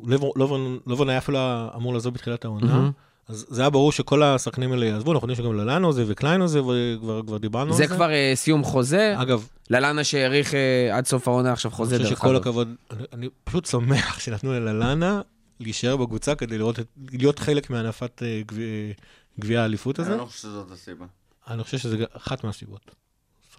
[0.86, 1.38] לוברן היה אפילו
[1.76, 2.90] אמור לעזוב בתחילת העונה.
[3.28, 6.60] אז זה היה ברור שכל השחקנים האלה יעזבו, אנחנו יודעים שגם ללאנו זה וקליינו זה,
[6.62, 7.94] וכבר כבר דיברנו זה על זה.
[7.94, 12.08] כבר אה, סיום חוזה, אגב, ללאנה שהאריך אה, עד סוף העונה עכשיו אני חוזה חושב
[12.08, 12.36] דרך שכל אגב.
[12.40, 15.20] הכבוד, אני, אני פשוט שמח שנתנו ללאנה
[15.60, 16.78] להישאר בקבוצה כדי לראות,
[17.12, 18.94] להיות חלק מהנפת אה, גביע-
[19.40, 20.10] גביע האליפות הזה.
[20.12, 21.06] אני לא חושב שזאת הסיבה.
[21.48, 22.90] אני חושב שזה אחת מהסיבות.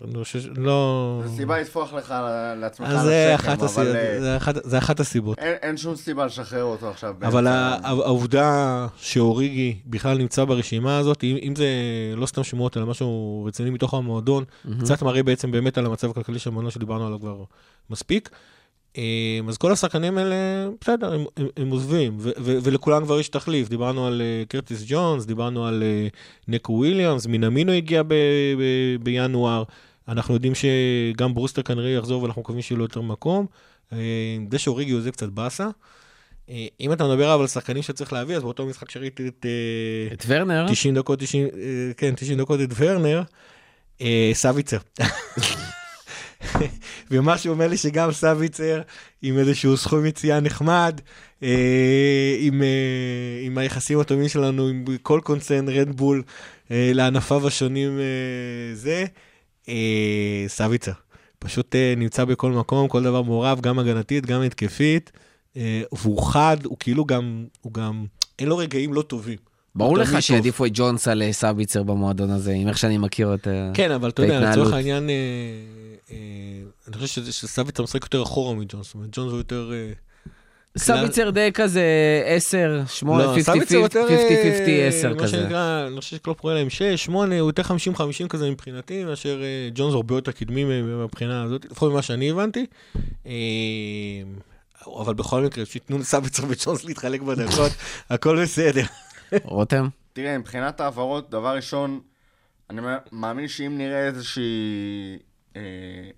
[0.03, 0.47] אני חושב ש...
[0.55, 1.21] לא...
[1.25, 2.13] זו סיבה לטפוח לך
[2.57, 5.39] לעצמך על זה השכם, אחת אבל אה, זה אחת- זה אחת הסיבות.
[5.39, 7.15] אין אין שום סיבה לשחרר אותו עכשיו.
[7.21, 7.47] אבל.
[7.83, 11.67] העובדה שאוריגי בכלל נמצא ברשימה הזאת, אם, אם זה
[12.15, 14.43] לא סתם שמועות, אלא משהו רציני מתוך המועדון,
[14.79, 17.43] קצת מראה בעצם באמת על המצב הכלכלי של המועדון שדיברנו עליו כבר
[17.89, 18.29] מספיק.
[18.97, 19.03] אה,
[19.47, 20.35] אז כל השחקנים האלה,
[20.81, 23.69] בסדר, הם, הם, הם עוזבים, ו- ו- ולכולם כבר יש תחליף.
[23.69, 25.83] דיברנו על אה, קרטיס ג'ונס, דיברנו על
[26.47, 28.13] נקו וויליאמס, מינמינו הגיע ב-
[28.57, 29.63] ב- בינואר.
[30.09, 33.45] אנחנו יודעים שגם ברוסטר כנראה יחזור ואנחנו מקווים שיהיה לו יותר מקום.
[33.93, 33.97] אה,
[34.51, 35.67] זה שאוריגי עוזב קצת באסה.
[36.49, 40.13] אה, אם אתה מדבר אבל על שחקנים שצריך להביא, אז באותו משחק שראיתי את אה,
[40.13, 41.49] את ורנר, 90 דקות, 90, אה,
[41.97, 43.21] כן, 90 דקות את ורנר,
[44.33, 44.77] סביצר.
[47.11, 48.81] ומה שהוא אומר לי שגם סביצר,
[49.21, 51.01] עם איזשהו סכום יציאה נחמד,
[52.39, 52.61] עם,
[53.41, 56.23] עם היחסים הטובים שלנו, עם כל קונצרן רדבול,
[56.69, 57.99] לענפיו השונים
[58.73, 59.05] זה,
[59.69, 60.91] אה, סביצר.
[61.39, 65.11] פשוט אה, נמצא בכל מקום, כל דבר מעורב, גם הגנתית, גם התקפית,
[65.57, 68.05] אה, והוא חד, הוא כאילו גם, הוא גם,
[68.39, 69.37] אין לו רגעים לא טובים.
[69.75, 73.47] ברור לך שיעדיפו את ג'ונס על סביצר במועדון הזה, עם איך שאני מכיר את...
[73.47, 74.57] אה, כן, אבל אתה את יודע, ההתנהלות.
[74.59, 75.15] לצורך העניין, אה,
[76.11, 76.15] אה,
[76.87, 79.71] אני חושב שסביצר משחק יותר אחורה מג'ונס, זאת אומרת, ג'ונס הוא יותר...
[79.73, 79.91] אה,
[80.77, 81.83] סביצר די כזה
[82.25, 85.27] 10, 8, לא, 50-50, סביצר יותר, אה, 10 מה כזה.
[85.27, 89.69] שנקרא, אני חושב שקלופ קורא להם 6, 8, הוא יותר 50-50 כזה מבחינתי, מאשר אה,
[89.73, 92.65] ג'ונס הרבה יותר קדמי מהבחינה הזאת, לפחות ממה שאני הבנתי.
[93.25, 93.31] אה,
[94.97, 97.71] אבל בכל מקרה, שייתנו לסביצר וג'ונס להתחלק בדקות,
[98.09, 98.83] הכל בסדר.
[99.43, 99.87] רותם?
[100.13, 101.99] תראה, מבחינת העברות, דבר ראשון,
[102.69, 104.09] אני מאמין שאם נראה
[105.55, 105.61] אה,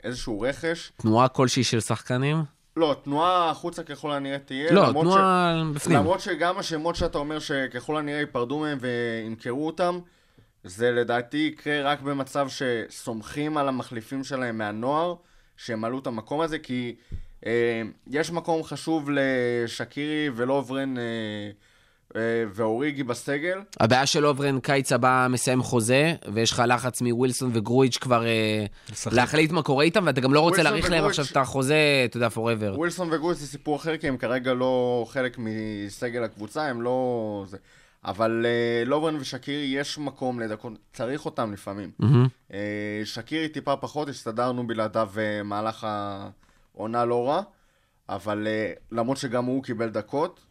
[0.03, 2.60] איזשהו רכש, תנועה כלשהי של שחקנים?
[2.77, 4.71] לא, תנועה החוצה ככל הנראה תהיה.
[4.71, 5.97] לא, תנועה בפנים.
[5.97, 9.99] למרות שגם השמות שאתה אומר שככל הנראה ייפרדו מהם וימכרו אותם,
[10.63, 15.15] זה לדעתי יקרה רק במצב שסומכים על המחליפים שלהם מהנוער,
[15.57, 16.95] שהם עלו את המקום הזה, כי
[17.45, 21.03] אה, יש מקום חשוב לשקירי ולוברן אה,
[22.53, 23.59] ואוריגי בסגל.
[23.79, 29.13] הבעיה שלוברן קיץ הבא מסיים חוזה, ויש לך לחץ מווילסון וגרוייץ' כבר אה, לשחק.
[29.13, 32.17] להחליט מה קורה איתם, ואתה גם לא רוצה להאריך להם וגרוייץ'- עכשיו את החוזה, אתה
[32.17, 32.77] יודע, forever.
[32.77, 37.45] ווילסון וגרוייץ' זה סיפור אחר, כי הם כרגע לא חלק מסגל הקבוצה, הם לא...
[37.47, 37.57] זה.
[38.05, 41.91] אבל אה, לוברן ושקירי יש מקום לדקות, צריך אותם לפעמים.
[41.99, 42.27] מהמם.
[42.53, 42.59] אה,
[43.03, 45.87] שקירי טיפה פחות, הסתדרנו בלעדיו אה, מהלך
[46.75, 47.41] העונה לא רע,
[48.09, 50.50] אבל אה, למרות שגם הוא קיבל דקות, אה,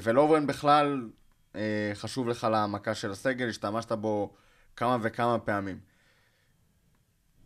[0.00, 1.08] ולוברן בכלל
[1.56, 4.34] אה, חשוב לך להעמקה של הסגל, השתמשת בו
[4.76, 5.78] כמה וכמה פעמים.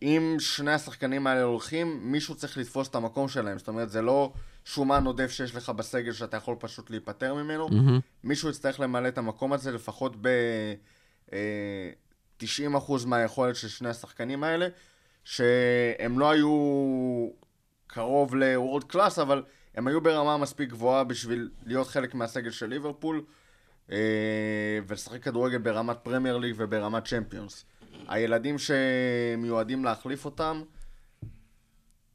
[0.02, 3.58] אם שני השחקנים האלה הולכים, מישהו צריך לתפוס את המקום שלהם.
[3.58, 4.32] זאת אומרת, זה לא
[4.64, 7.68] שומן עודף שיש לך בסגל שאתה יכול פשוט להיפטר ממנו.
[7.68, 8.00] מהמם.
[8.24, 14.68] מישהו יצטרך למלא את המקום הזה לפחות ב-90% מהיכולת של שני השחקנים האלה,
[15.24, 17.28] שהם לא היו
[17.86, 19.42] קרוב ל world class, אבל
[19.80, 23.24] הם היו ברמה מספיק גבוהה בשביל להיות חלק מהסגל של ליברפול,
[23.92, 23.98] אה,
[24.86, 27.64] ולשחק כדורגל ברמת פרמייר ליג וברמת צ'מפיונס.
[28.08, 30.62] הילדים שמיועדים להחליף אותם,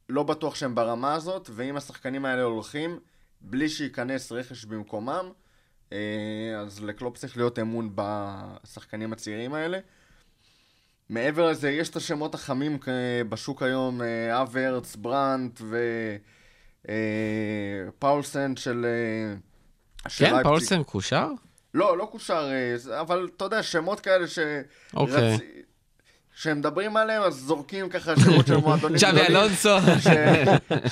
[0.08, 2.98] לא בטוח שהם ברמה הזאת, ואם השחקנים האלה הולכים,
[3.40, 5.30] בלי שייכנס רכש במקומם,
[5.92, 5.98] אה,
[6.58, 9.78] אז לקלופ צריך להיות אמון בשחקנים הצעירים האלה.
[11.08, 14.00] מעבר לזה, יש את השמות החמים אה, בשוק היום,
[14.32, 15.60] אברץ, ברנט
[17.88, 18.86] ופאולסן של...
[18.86, 19.34] אה,
[20.10, 20.42] של כן.
[20.42, 21.28] פאולסן קושר?
[21.74, 24.38] לא, לא קושר, אה, אבל אתה יודע, שמות כאלה ש...
[24.94, 25.34] אוקיי.
[25.36, 25.40] רצ-
[26.36, 29.76] כשמדברים עליהם, אז זורקים ככה שמות של מועדונים צ'אבי אלונסו.
[30.00, 30.06] ש-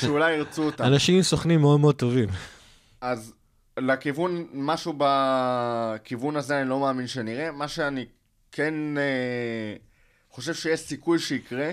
[0.04, 0.84] שאולי ירצו אותם.
[0.84, 2.28] אנשים סוכנים מאוד מאוד טובים.
[3.00, 3.34] אז
[3.78, 7.50] לכיוון, משהו בכיוון הזה אני לא מאמין שנראה.
[7.50, 8.06] מה שאני
[8.52, 9.76] כן אה,
[10.30, 11.70] חושב שיש סיכוי שיקרה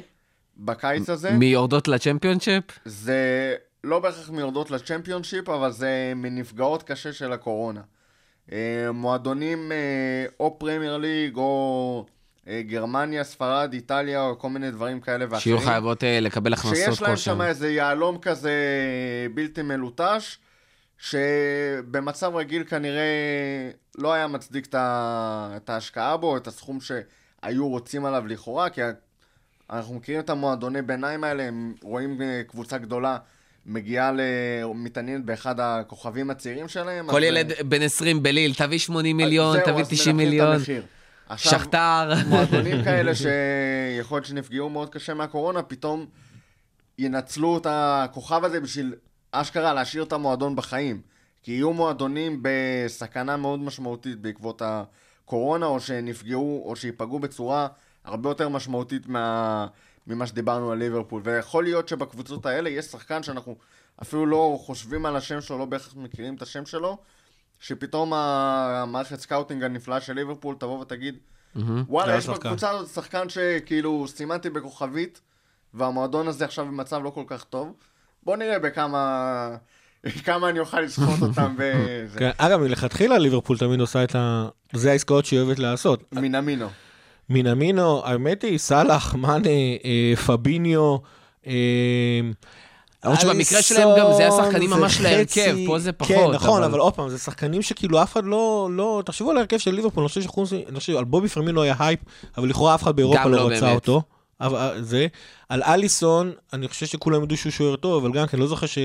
[0.57, 2.63] בקיץ הזה, מי יורדות לצ'מפיונשיפ?
[2.85, 7.81] זה לא בהכרח מיורדות לצ'מפיונשיפ, אבל זה מנפגעות קשה של הקורונה.
[8.51, 12.05] אה, מועדונים אה, או פרמייר ליג או
[12.47, 15.41] אה, גרמניה, ספרד, איטליה או כל מיני דברים כאלה ואחרים.
[15.41, 17.15] שיהיו חייבות לקבל הכנסות שיש להם.
[17.15, 18.53] שם איזה יהלום כזה
[19.33, 20.37] בלתי מלוטש,
[20.97, 23.01] שבמצב רגיל כנראה
[23.97, 28.81] לא היה מצדיק את ההשקעה בו, את הסכום שהיו רוצים עליו לכאורה, כי
[29.69, 33.17] אנחנו מכירים את המועדוני ביניים האלה, הם רואים קבוצה גדולה
[33.65, 34.21] מגיעה, ל-
[34.75, 37.07] מתעניינת באחד הכוכבים הצעירים שלהם.
[37.09, 40.41] כל ילד אה, בן 20 בליל, תביא 80 אז מיליון, זהו, תביא אז 90 מנפחים
[40.41, 40.61] את מיליון.
[41.29, 42.13] עכשיו, שכתר.
[42.27, 46.05] מועדונים כאלה שיכול להיות שנפגעו מאוד קשה מהקורונה, פתאום
[46.99, 48.93] ינצלו את הכוכב הזה בשביל
[49.31, 51.01] אשכרה להשאיר את המועדון בחיים.
[51.43, 57.67] כי יהיו מועדונים בסכנה מאוד משמעותית בעקבות הקורונה, או שנפגעו, או שייפגעו בצורה
[58.05, 59.67] הרבה יותר משמעותית מה...
[60.07, 61.21] ממה שדיברנו על ליברפול.
[61.25, 63.55] ויכול להיות שבקבוצות האלה יש שחקן שאנחנו
[64.01, 66.97] אפילו לא חושבים על השם שלו, לא בהכרח מכירים את השם שלו,
[67.59, 71.17] שפתאום המערכת scouting הנפלאה של ליברפול תבוא ותגיד,
[71.55, 75.21] וואלה, זה יש השחקן." בקבוצה הזאת שחקן שכאילו סימנתי בכוכבית,
[75.73, 77.73] והמועדון הזה עכשיו במצב לא כל כך טוב.
[78.23, 79.55] בוא נראה בכמה...
[80.25, 82.19] כמה אני אוכל לסחוט אותם בזה.
[82.19, 84.47] כן, אגב, מלכתחילה ליברפול תמיד עושה את ה...
[84.73, 86.13] זה העסקאות שהיא אוהבת לעשות.
[86.13, 86.67] מינמינו.
[87.31, 89.49] מינמינו, האמת היא, סאלח, מאנה,
[89.85, 90.97] אה, פביניו,
[91.47, 91.53] אה,
[93.05, 96.79] למרות שבמקרה שלהם גם זה השחקנים אליסון, ממש להרכב, פה זה כן, פחות, נכון, אבל-
[96.79, 100.05] עוד פעם, זה שחקנים שכאילו אף אחד לא, לא, תחשבו על ההרכב של ליברפול,
[100.69, 101.99] אני חושב על בובי פירמינו היה הייפ,
[102.37, 103.73] אבל לכאורה אף אחד באירופה לא לא רצה.
[103.73, 104.01] אותו.
[104.41, 105.07] אה, זה,
[105.49, 108.77] על אליסון, אני חושב שכולם ידעו שהוא שוער טוב, אבל גם כן, לא זוכר ש...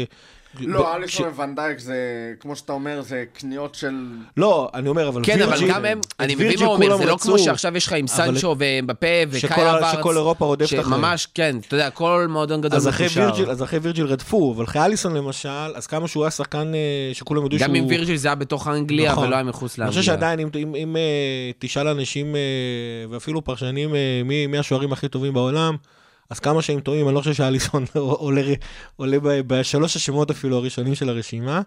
[0.60, 1.96] לא, אליסון וונדייק זה,
[2.40, 3.94] כמו שאתה אומר, זה קניות של...
[4.36, 7.16] לא, אני אומר, אבל כן, אבל גם הם, אני מבין מה הוא אומר, זה לא
[7.16, 9.92] כמו שעכשיו יש לך עם סנצ'ו ומבפה וקאי אברץ.
[9.92, 10.84] שכל אירופה רודפת אחריהם.
[10.84, 12.80] שממש, כן, אתה יודע, כל מועדון גדול.
[13.16, 17.14] וירג'יל, אז אחרי וירג'יל רדפו, אבל אחרי אליסון למשל, אז כמה שהוא היה שחקן אה,
[17.14, 17.68] שכולם ידעו שהוא...
[17.68, 19.26] גם עם וירג'יל זה היה בתוך אנגליה נכון.
[19.26, 20.00] ולא היה מחוץ אני לאנגליה.
[20.02, 20.40] חושב שעדיין,
[20.76, 22.40] אם, אה, תשאל אנשים, אה,
[23.10, 23.90] ואפילו פרשנים,
[24.24, 25.76] מי, מי השוערים הכי טובים בעולם,
[26.30, 28.42] אז כמה שהם טועים, אני לא חושב שאליסון עולה,
[28.96, 29.16] עולה
[29.46, 31.60] בשלוש השמות אפילו הראשונים של הרשימה.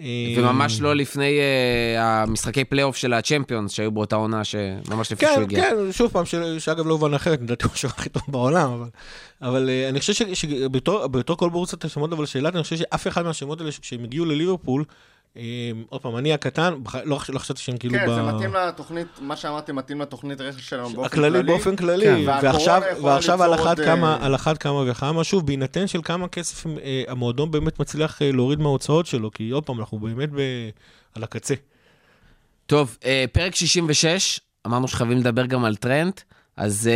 [0.00, 0.04] אה,
[0.38, 5.42] וממש לא לפני אה, המשחקי פלייאוף של הצ'מפיונס שהיו באותה עונה, שממש לפני שהוא כן,
[5.42, 5.60] הגיע.
[5.70, 8.88] כן, שוב פעם, של- שאגב לא הובן אחרת, לדעתי הוא השוער הכי טוב בעולם, אבל,
[9.42, 13.06] אבל אה, אני חושב ש- שבתור בתור כל בורסת השמות, אבל שאלת, אני חושב שאף
[13.06, 14.84] אחד מהשמות האלה, כשהם הגיעו לליברפול,
[15.88, 16.74] עוד פעם, אני הקטן,
[17.04, 18.14] לא לא חשבתי שהם כאילו כן.
[18.14, 21.52] זה מתאים לתוכנית, מה שאמרתי מתאים לתוכנית רכש שלנו באופן הכללי כללי.
[21.52, 22.26] באופן כללי,
[23.02, 27.02] ועכשיו, על, אחת כמה, אה, על אחת כמה וכמה, שוב, בהינתן של כמה כסף אה,
[27.08, 30.40] המועדון באמת מצליח אה, להוריד מההוצאות שלו, כי עוד פעם, אנחנו באמת ב...
[31.14, 31.54] על הקצה.
[32.66, 32.98] טוב,
[33.32, 36.20] פרק 66, אמרנו שחייבים לדבר גם על טרנד,
[36.56, 36.90] אז...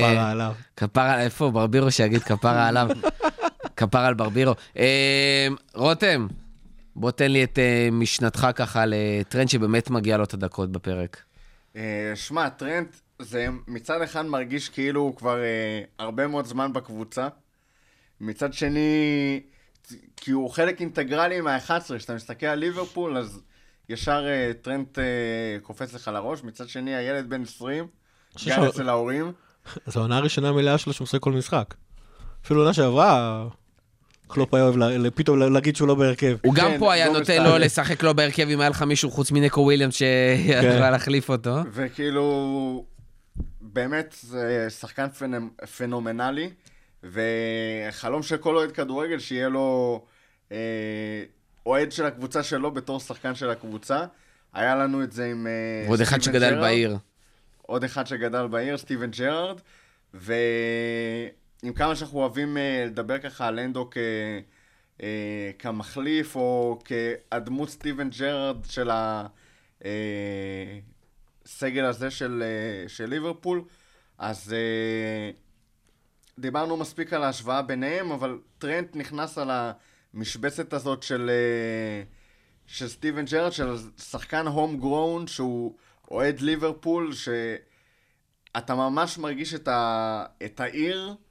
[0.00, 0.52] כפרה עליו.
[0.76, 2.88] כפרה, איפה ברבירו שיגיד כפרה עליו?
[3.76, 4.54] כפרה על ברבירו.
[5.74, 6.26] רותם,
[7.00, 11.22] בוא תן לי את אה, משנתך ככה לטרנט שבאמת מגיע לו את הדקות בפרק.
[11.76, 17.28] אה, שמע, טרנט, זה מצד אחד מרגיש כאילו הוא כבר אה, הרבה מאוד זמן בקבוצה.
[18.20, 19.40] מצד שני,
[20.16, 23.40] כי הוא חלק אינטגרלי מה-11, כשאתה מסתכל על ליברפול, אז
[23.88, 25.04] ישר אה, טרנט אה,
[25.62, 26.44] קופץ לך לראש.
[26.44, 27.86] מצד שני, הילד בן 20,
[28.34, 29.32] חושב גר אצל ההורים.
[29.86, 31.74] זו העונה הראשונה מלאה שלו שהוא משחק כל משחק.
[32.44, 33.48] אפילו עונה שעברה,
[34.30, 36.36] קלופ היה אוהב פתאום להגיד שהוא לא בהרכב.
[36.42, 37.44] הוא גם כן, פה היה לא נותן.
[37.44, 41.56] לו לשחק לו בהרכב אם היה לך מישהו חוץ מניקו וויליאמס שיכול להחליף אותו.
[41.72, 42.84] וכאילו,
[43.60, 45.48] באמת, זה שחקן פנ...
[45.76, 46.50] פנומנלי,
[47.04, 50.00] וחלום של כל אוהד כדורגל שיהיה לו
[50.52, 50.56] אה,
[51.66, 54.04] אוהד של הקבוצה שלו בתור שחקן של הקבוצה.
[54.54, 56.60] היה לנו את זה עם אה, ועוד אחד שגדל ג'רארד.
[56.60, 56.96] בעיר.
[57.62, 59.60] עוד אחד שגדל בעיר, סטיבן ג'רארד,
[61.62, 63.98] ועם כמה שאנחנו אוהבים אה, לדבר ככה על הנדו כ...
[65.02, 68.90] אה, כמחליף, או כהדמות סטיבן ג'רארד של
[71.44, 73.64] הסגל הזה של, אה, של ליברפול,
[74.18, 75.30] אז אה,
[76.38, 79.50] דיברנו מספיק על ההשוואה ביניהם, אבל טרנט נכנס על
[80.14, 82.02] המשבצת הזאת של, אה,
[82.66, 85.76] של סטיבן ג'רארד, של שחקן הום גרון שהוא
[86.10, 91.08] אוהד ליברפול, שאתה ממש מרגיש את, ה, את העיר.
[91.08, 91.29] אה,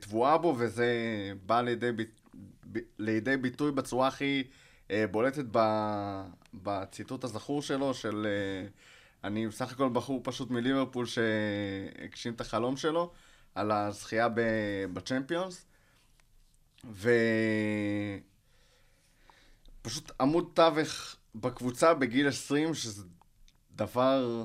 [0.00, 0.86] טבועה בו, וזה
[1.46, 2.02] בא לידי, ב,
[2.98, 4.44] לידי ביטוי בצורה הכי
[4.90, 5.58] אה, בולטת ב,
[6.54, 8.68] בציטוט הזכור שלו, של אה,
[9.24, 13.10] אני בסך הכל בחור פשוט מליברפול שהגשים את החלום שלו
[13.54, 14.28] על הזכייה
[14.92, 15.66] בצ'מפיונס.
[19.84, 23.04] ופשוט עמוד תווך בקבוצה בגיל 20, שזה
[23.76, 24.44] דבר...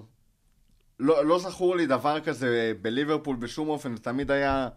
[1.00, 4.70] לא, לא זכור לי דבר כזה בליברפול בשום אופן, זה תמיד היה אה,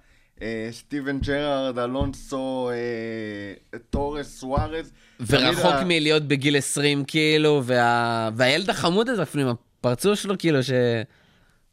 [0.71, 4.93] סטיבן ג'רארד, אלונסו, אה, תורס, סוארז.
[5.27, 8.31] ורחוק מלהיות בגיל 20 כאילו, וה...
[8.37, 10.71] והילד החמוד הזה אפילו עם הפרצוף שלו כאילו ש...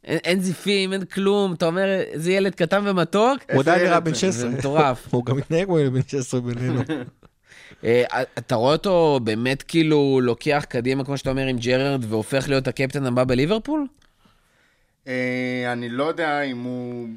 [0.04, 3.38] אין, אין זיפים, אין כלום, אתה אומר, איזה ילד קטן ומתוק.
[3.52, 4.00] הוא עדיין נראה זה?
[4.00, 4.32] בן 16.
[4.32, 5.06] זה מטורף.
[5.14, 6.80] הוא גם מתנהג כמו ילד בן 16 בינינו.
[7.84, 12.68] אה, אתה רואה אותו באמת כאילו לוקח קדימה, כמו שאתה אומר, עם ג'רארד, והופך להיות
[12.68, 13.86] הקפטן הבא בליברפול?
[15.08, 17.08] אה, אני לא יודע אם הוא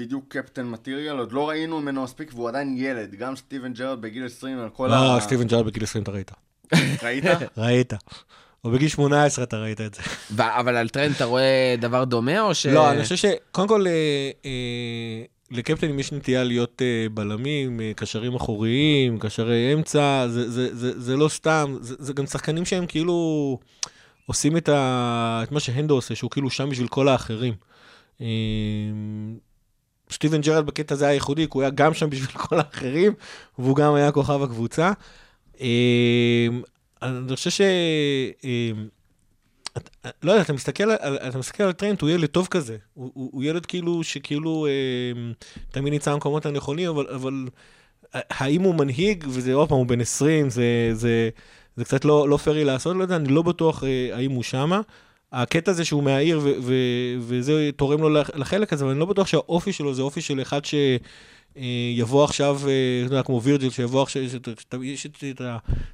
[0.00, 3.14] בדיוק captain material, עוד לא ראינו ממנו מספיק, והוא עדיין ילד.
[3.14, 5.20] גם סטיבן ג'רארד בגיל 20 על כל לא, ה...
[5.20, 6.30] סטיבן ג'ארד בגיל 20 אתה ראית.
[7.02, 7.24] ראית?
[7.58, 7.92] ראית.
[8.64, 10.02] או בגיל 18 אתה ראית את זה.
[10.30, 12.66] ו- אבל על טרנט אתה רואה דבר דומה, או ש...
[12.66, 18.34] לא, אני חושב שקודם כל, אה, אה, לקפטנים יש נטייה להיות אה, בלמים, אה, קשרים
[18.34, 23.58] אחוריים, קשרי אמצע, זה, זה, זה, זה לא סתם, זה, זה גם שחקנים שהם כאילו
[24.26, 27.54] עושים את, ה, את מה שהנדו עושה, שהוא כאילו שם בשביל כל האחרים.
[30.10, 33.12] אה, סטיבן ג'רד בקטע הזה היה ייחודי, כי הוא היה גם שם בשביל כל האחרים,
[33.58, 34.92] והוא גם היה כוכב הקבוצה.
[35.60, 36.46] אה,
[37.02, 37.60] אני חושב ש...
[38.44, 38.70] אה,
[39.76, 39.90] את-
[40.22, 42.76] לא יודע, אתה מסתכל על, אתה מסתכל על טרנט, הוא ילד טוב כזה.
[42.94, 45.32] הוא, הוא, ילד כאילו, שכאילו אה,
[45.70, 47.46] תמיד נמצא במקומות הנכונים, אבל, אבל
[48.14, 51.28] האם הוא מנהיג, וזה עוד פעם, הוא בן 20, זה, זה,
[51.76, 54.80] זה קצת לא, לא פרי לעשות, לא יודע, אני לא בטוח אה, האם הוא שמה,
[55.32, 56.74] הקטע הזה שהוא מהעיר, ו- ו-
[57.20, 60.42] וזה תורם לו לח- לחלק הזה, אבל אני לא בטוח שהאופי שלו זה אופי של
[60.42, 60.74] אחד ש...
[61.56, 62.72] אה, עכשיו, אה,
[63.06, 64.22] אתה יודע, כמו וירג'יל, שיבוא עכשיו,
[64.82, 65.40] יש את-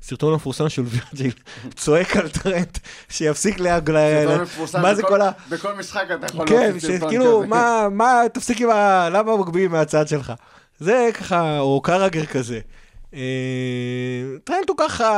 [0.03, 1.32] הסרטון המפורסם של וירג'יל,
[1.76, 2.78] צועק על טרנט,
[3.09, 3.91] שיפסיק להג...
[3.91, 5.30] סרטון מפורסם מה זה כל ה...
[5.51, 7.47] בכל משחק אתה יכול כן, להוציא סרטון שכאילו, כזה.
[7.47, 9.09] מה, מה, תפסיק עם ה...
[9.12, 10.32] למה מגביהים מהצד שלך?
[10.80, 12.61] זה ככה, או קרגר כזה.
[13.14, 13.20] אה,
[14.45, 15.09] טרנט הוא ככה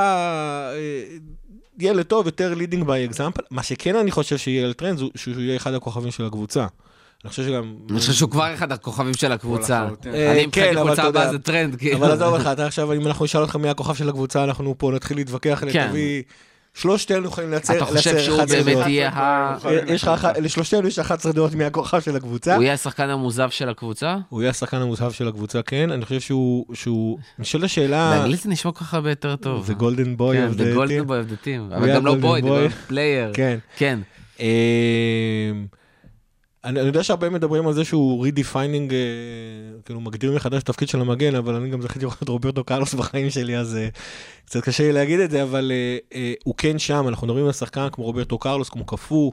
[1.79, 3.43] ילד טוב, יותר leading by example.
[3.51, 6.67] מה שכן אני חושב שיהיה על טרנט, זה שהוא יהיה אחד הכוכבים של הקבוצה.
[7.25, 7.75] אני חושב שגם...
[7.91, 9.89] אני חושב שהוא כבר אחד הכוכבים של הקבוצה.
[10.07, 11.97] אה, אני מבחינתי כן, אבל קבוצה הבאה זה טרנט, כאילו.
[11.97, 14.93] אבל עזוב לך, אתה עכשיו, אם אנחנו נשאל אותך מי הכוכב של הקבוצה, אנחנו פה
[14.95, 15.93] נתחיל להתווכח, כן.
[16.81, 18.87] שלושתנו יכולים לייצר אתה חושב שהוא 11 באמת.
[18.87, 20.33] יהיה ה...
[20.41, 22.55] לשלושתנו יש 11 דעות מי הכוכב של הקבוצה.
[22.55, 24.17] הוא יהיה השחקן המוזהב של הקבוצה?
[24.29, 25.91] הוא יהיה השחקן המוזהב של הקבוצה, כן.
[25.91, 26.65] אני חושב שהוא...
[26.75, 27.19] שהוא...
[27.39, 28.11] אני שואל את השאלה...
[28.17, 29.67] באנגלית זה נשמע כל כך הרבה יותר טוב.
[29.67, 31.07] זה golden boy כן, of זה the golden team.
[31.07, 31.71] boy of the team.
[31.73, 32.69] אבל גם לא golden boy, boy.
[32.69, 33.33] זה player.
[33.77, 33.99] כן.
[36.69, 38.95] אני, יודע שהרבה מדברים על זה שהוא redefining,
[39.85, 42.95] כאילו מגדיר מחדש את התפקיד של המגן, אבל אני גם זכיתי לראות את רוברטו קרלוס
[42.95, 43.89] בחיים שלי, אז אה,
[44.45, 47.53] קצת קשה לי להגיד את זה, אבל אה, אה, הוא כן שם, אנחנו מדברים על
[47.53, 49.33] שחקן כמו רוברטו קרלוס, כמו קפוא,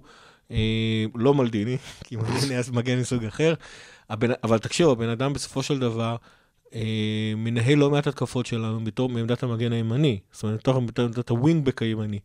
[0.52, 3.54] אה, לא מלדיני, כי מלדיני אז מגן מסוג אחר,
[4.44, 6.16] אבל תקשיבו, הבן אדם בסופו של דבר,
[6.76, 11.82] אה, מנהל לא מעט התקפות שלנו בתור מעמדת המגן הימני, זאת אומרת, בתור עמדת הווינגבק
[11.82, 12.20] הימני.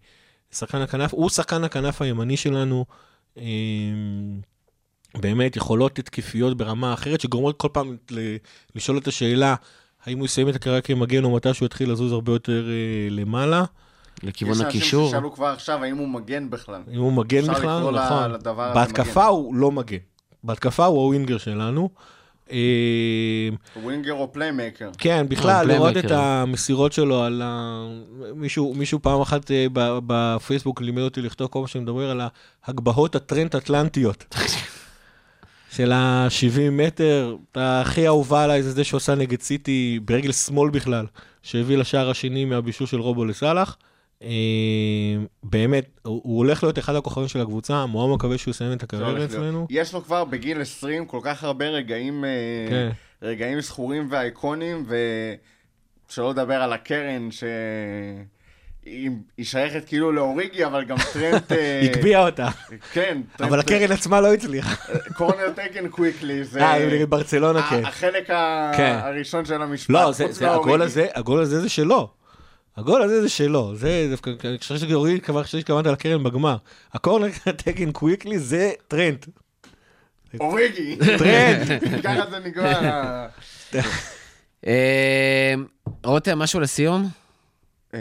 [0.52, 2.84] שחקן הכנף, הוא שחקן הכנף הימני שלנו,
[3.38, 3.42] אה,
[5.16, 8.36] באמת יכולות התקפיות ברמה אחרת, שגורמות כל פעם ל-
[8.74, 9.54] לשאול את השאלה,
[10.06, 13.64] האם הוא יסיים את הקריירה כמגן או מתי שהוא יתחיל לזוז הרבה יותר אה, למעלה,
[14.22, 15.02] לכיוון יש הקישור.
[15.02, 16.82] אנשים ששאלו כבר עכשיו האם הוא מגן בכלל.
[16.92, 18.30] אם הוא מגן אפשר בכלל, נכון.
[18.30, 19.96] לדבר הזה בהתקפה הוא לא מגן.
[20.44, 21.88] בהתקפה הוא ה winger שלנו.
[22.52, 23.48] אה,
[23.82, 24.90] winger או playmaker.
[24.98, 25.96] כן, בכלל, לראות.
[25.96, 27.84] את המסירות שלו על ה...
[28.34, 29.66] מישהו, מישהו פעם אחת אה,
[30.06, 32.20] בפייסבוק לימד אותי לכתוב כל מה שמדבר על
[32.64, 34.24] ההגבהות הטרנט-אטלנטיות.
[35.70, 41.06] של ה-70 מטר, הכי אהובה עליי זה זה שהוא עשה נגד סיטי ברגל שמאל בכלל,
[41.42, 43.76] שהביא לשער השני מהבישול של רובו לסאלח.
[44.22, 44.28] אה,
[45.42, 49.24] באמת, הוא, הולך להיות אחד הכוכבים של הקבוצה, מאוד מקווה שהוא יסיים את הקריירה.
[49.24, 49.66] אצלנו.
[49.70, 52.30] יש לו כבר בגיל 20 כל כך הרבה רגעים, אה,
[52.68, 52.90] כן.
[53.22, 54.86] רגעים זכורים ואייקונים,
[56.08, 57.48] ושלא לדבר על הקרן, שהיא
[58.84, 59.10] היא
[59.42, 61.52] שייכת כאילו לאוריגי, אבל גם טרנט...
[61.58, 62.48] אה, הגביה אותה,
[62.92, 63.50] כן, טרנט...
[63.50, 64.74] אבל הקרן עצמה לא הצליחה.
[65.14, 66.62] corner taken quickly, זה...
[66.62, 67.84] אה, נגד ברצלונה, כן.
[67.84, 68.26] החלק
[68.76, 68.98] כן.
[69.02, 70.84] הראשון של המשפט, לא, זה, חוץ מהאוריגי.
[70.84, 72.10] הזה, הגול הזה זה שלו.
[72.76, 73.76] הגול הזה זה שלו.
[73.76, 76.56] זה דווקא, אני חושב שגורי, כבר חשבתי שהתכוונת לקרן בגמר.
[76.92, 77.28] ה corner
[77.64, 79.26] taken quickly זה טרנט.
[80.40, 80.96] אוריגי.
[81.18, 81.84] טרנט.
[82.04, 82.74] ככה זה נקרא.
[84.66, 85.54] אה,
[86.04, 87.08] רותם, משהו לסיום?
[87.95, 88.01] אה,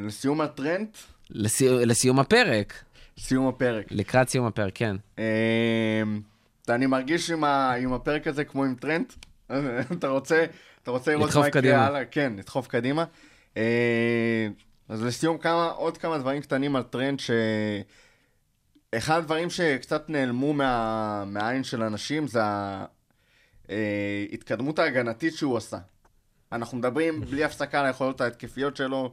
[0.00, 0.96] לסיום הטרנט,
[1.30, 2.84] לסי- לסיום הפרק.
[3.20, 3.86] סיום הפרק.
[3.90, 4.96] לקראת סיום הפרק, כן.
[5.18, 6.02] אה,
[6.68, 9.12] אני מרגיש עם ה- עם הפרק הזה כמו עם טרנט.
[9.98, 10.44] אתה רוצה
[10.82, 11.86] אתה רוצה לראות לדחוף מה יקרה קדימה.
[11.86, 12.04] הלאה?
[12.04, 13.04] כן, לדחוף קדימה.
[13.56, 14.48] אה,
[14.88, 17.30] אז לסיום כמה, עוד כמה דברים קטנים על טרנט ש...
[18.94, 22.40] אחד הדברים שקצת נעלמו מה, מהעין של אנשים זה
[23.68, 25.78] ההתקדמות ההגנתית שהוא עשה.
[26.56, 29.12] אנחנו מדברים בלי הפסקה על היכולות ההתקפיות שלו,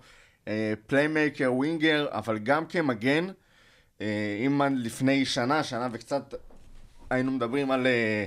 [0.88, 3.27] playmaker, winger, אבל גם כמגן,
[4.01, 6.33] אה, אם לפני שנה, שנה וקצת,
[7.09, 8.25] היינו מדברים על, אה,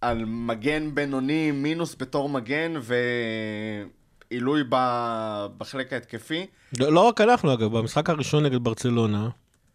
[0.00, 2.74] על מגן בינוני מינוס בתור מגן
[4.30, 6.46] ועילוי ב- בחלק ההתקפי.
[6.78, 9.28] לא לא רק אנחנו, אגב, במשחק הראשון נגד ברצלונה,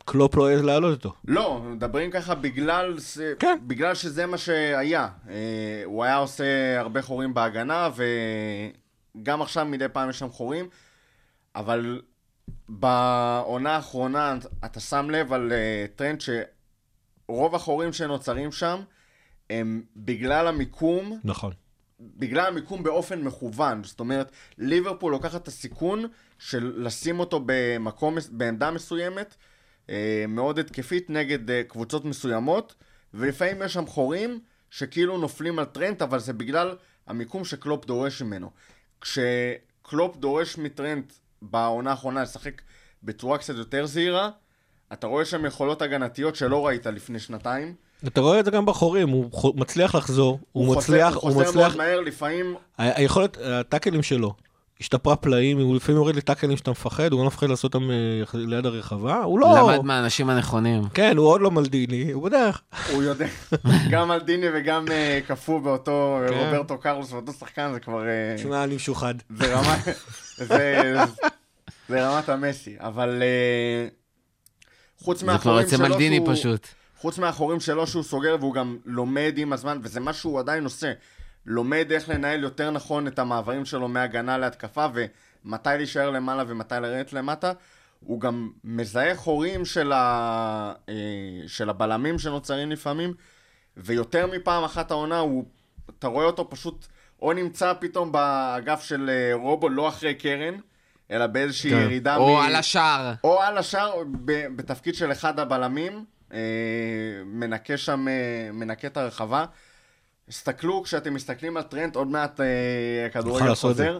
[0.05, 1.13] קלופ לא העז להעלות אותו.
[1.27, 3.57] לא, מדברים ככה בגלל, זה, כן.
[3.67, 5.07] בגלל שזה מה שהיה.
[5.29, 7.89] אה, הוא היה עושה הרבה חורים בהגנה,
[9.15, 10.69] וגם עכשיו מדי פעם יש שם חורים,
[11.55, 12.01] אבל
[12.69, 18.81] בעונה האחרונה אתה שם לב על אה, טרנד שרוב החורים שנוצרים שם
[19.49, 21.53] הם בגלל המיקום, נכון.
[21.99, 23.83] בגלל המיקום באופן מכוון.
[23.83, 26.05] זאת אומרת, ליברפול לוקחת את הסיכון
[26.39, 29.35] של לשים אותו במקום, בעמדה מסוימת,
[30.27, 32.75] מאוד התקפית נגד אה, קבוצות מסוימות,
[33.13, 36.75] ולפעמים יש שם חורים שכאילו נופלים על טרנט, אבל זה בגלל
[37.07, 38.49] המיקום שקלופ דורש ממנו.
[39.01, 42.61] כשקלופ דורש מטרנט בעונה האחרונה לשחק
[43.03, 44.29] בצורה קצת יותר זהירה,
[44.93, 47.75] אתה רואה שם יכולות הגנתיות שלא ראית לפני שנתיים.
[48.07, 51.49] אתה רואה את זה גם בחורים, הוא מצליח לחזור, הוא חוזר- מצליח, הוא הוא חוזר
[51.49, 54.33] מצליח, מאוד מהר, לפעמים היכולת, הטאקלים שלו,
[54.81, 58.65] השתפרה פלאים, הוא לפעמים יורד לטאקלים שאתה מפחד, הוא לא מפחד לעשות אותם אה, ליד
[58.65, 59.55] הרחבה, הוא לא...
[59.57, 60.81] למד מהאנשים הנכונים.
[60.93, 62.61] כן, הוא עוד לא מלדיני, הוא בדרך.
[62.91, 63.27] הוא יודע,
[63.91, 66.33] גם אלדיני וגם אה, קפוא באותו כן.
[66.33, 68.07] רוברטו קרלוס ואותו שחקן זה כבר...
[68.07, 69.15] אה, שומע אני משוחד.
[69.29, 69.77] זה רמה...
[70.49, 70.93] זה,
[71.89, 73.23] רמת המסי, אבל
[74.97, 76.35] חוץ זה כבר מהחורים יוצא שלו מלדיני שהוא...
[76.35, 76.67] פשוט.
[76.97, 80.91] חוץ מהחורים שלו שהוא סוגר והוא גם לומד עם הזמן, וזה מה שהוא עדיין עושה.
[81.45, 87.13] לומד איך לנהל יותר נכון את המעברים שלו מהגנה להתקפה, ומתי להישאר למעלה ומתי לרדת
[87.13, 87.51] למטה.
[87.99, 90.73] הוא גם מזהה חורים של, ה...
[90.89, 90.93] אה,
[91.47, 93.13] של הבלמים שנוצרים לפעמים,
[93.77, 95.45] ויותר מפעם אחת העונה, הוא...
[95.99, 96.87] אתה רואה אותו פשוט
[97.21, 100.55] או נמצא פתאום באגף של אה, רובו, לא אחרי קרן,
[101.11, 101.77] אלא באיזושהי כן.
[101.77, 103.13] ירידה או על השער.
[103.23, 106.39] או על השאר, ב- בתפקיד של אחד הבלמים, אה,
[107.25, 108.05] מנקה שם,
[108.53, 109.45] מנקה את הרחבה.
[110.31, 113.55] הסתכלו, כשאתם מסתכלים על טרנט, עוד מעט אה, הכדורגל.
[113.55, 113.99] חוזר.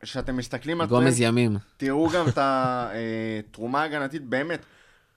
[0.00, 1.56] כשאתם מסתכלים על טרנט, גומז ימים.
[1.76, 4.60] תראו גם את התרומה ההגנתית, באמת,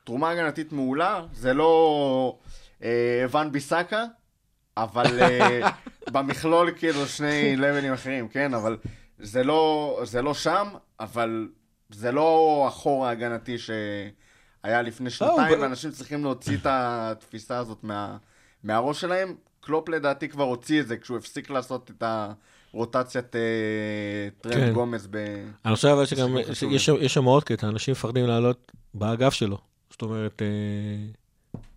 [0.04, 2.38] תרומה הגנתית מעולה, זה לא
[2.84, 4.06] אה, ואן ביסאקה,
[4.78, 5.70] אבל אה,
[6.14, 8.54] במכלול כאילו שני לבלים אחרים, כן?
[8.54, 8.78] אבל
[9.20, 10.68] זה לא, זה לא שם,
[11.00, 11.48] אבל
[11.90, 18.18] זה לא החור ההגנתי שהיה לפני שנתיים, ב- ואנשים צריכים להוציא את התפיסה הזאת מה,
[18.64, 19.36] מהראש שלהם.
[19.62, 22.04] קלופ לדעתי כבר הוציא את זה כשהוא הפסיק לעשות את
[22.74, 23.42] הרוטציית אה,
[24.42, 24.74] טרנט כן.
[24.74, 25.16] גומז ב...
[25.66, 29.58] אני חושב אבל שגם, שם- יש שם עוד קטע, אנשים מפחדים לעלות באגף שלו.
[29.92, 30.48] זאת אומרת, אה,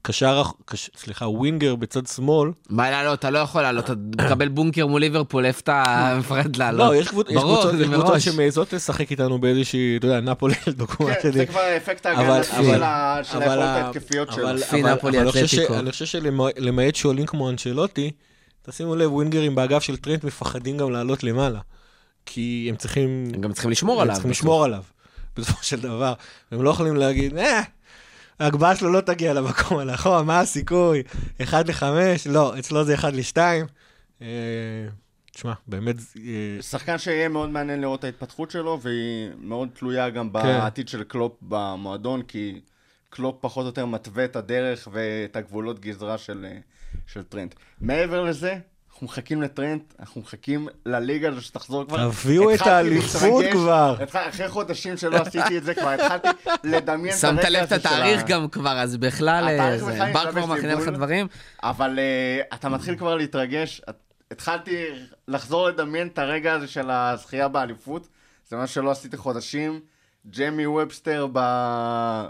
[0.07, 3.19] קשר, קש- סליחה, winger בצד שמאל, מה לעלות?
[3.19, 3.93] אתה לא יכול לעלות, אתה
[4.25, 5.83] מקבל בונקר מול ליברפול, איפה אתה
[6.19, 6.89] מפחד לעלות?
[6.93, 8.25] לא, יש קבוצ- יש ברור, קבוצות יש.
[8.25, 11.33] שמעזות לשחק איתנו באיזושהי, אתה יודע, נפולי לדוגמה כן, שלי.
[11.33, 12.27] זה כבר האפקט ההגנתי
[12.57, 14.45] אבל- של היכולות ההתקפיות שלו.
[14.51, 14.63] אבל-
[15.03, 15.19] אבל
[15.79, 18.11] אני חושב שלמעט שועלים כמו אנשלוטי,
[18.63, 21.59] תשימו לב, ווינגרים באגף של טרנט מפחדים גם לעלות למעלה.
[22.27, 23.25] כי הם צריכים...
[23.35, 24.15] הם גם צריכים לשמור הם עליו.
[24.15, 24.83] צריכים לשמור עליו,
[25.37, 26.13] בסופו של דבר.
[26.53, 27.61] הם לא יכולים להגיד, אה,
[28.41, 31.03] ההגבהה שלו לא תגיע למקום הנכון, מה הסיכוי?
[31.43, 31.83] 1 ל-5?
[32.31, 33.39] לא, אצלו זה 1 ל-2.
[35.33, 40.33] תשמע, באמת, אה, שחקן שיהיה מאוד מעניין לראות את ההתפתחות שלו, והיא מאוד תלויה גם
[40.33, 42.61] בעתיד של קלופ במועדון, כי
[43.11, 46.59] קלופ פחות או יותר מתווה את הדרך ואת הגבולות גזרה של, אה,
[47.07, 47.55] של טרנט.
[47.81, 48.59] מעבר לזה,
[48.95, 52.11] אנחנו מחכים לטרנט, אנחנו מחכים לליגה הזו שתחזור כבר.
[52.11, 53.97] תביאו את האליפות כבר.
[54.13, 56.29] אחרי חודשים שלא עשיתי את זה, כבר התחלתי
[56.65, 60.47] לדמיין את שמת הרקע לב את הזה התאריך גם כבר, אז בכלל, אה, בר כבר
[60.47, 60.89] מכין לך.
[60.89, 61.27] דברים.
[61.63, 63.83] אבל uh, אתה מתחיל כבר להתרגש.
[64.31, 64.87] התחלתי
[65.29, 68.09] לחזור לדמיין את הרגע הזה של הזכייה באליפות.
[68.49, 69.81] זה מה שלא עשיתי חודשים.
[70.31, 71.41] ג'מי ובסטר ב...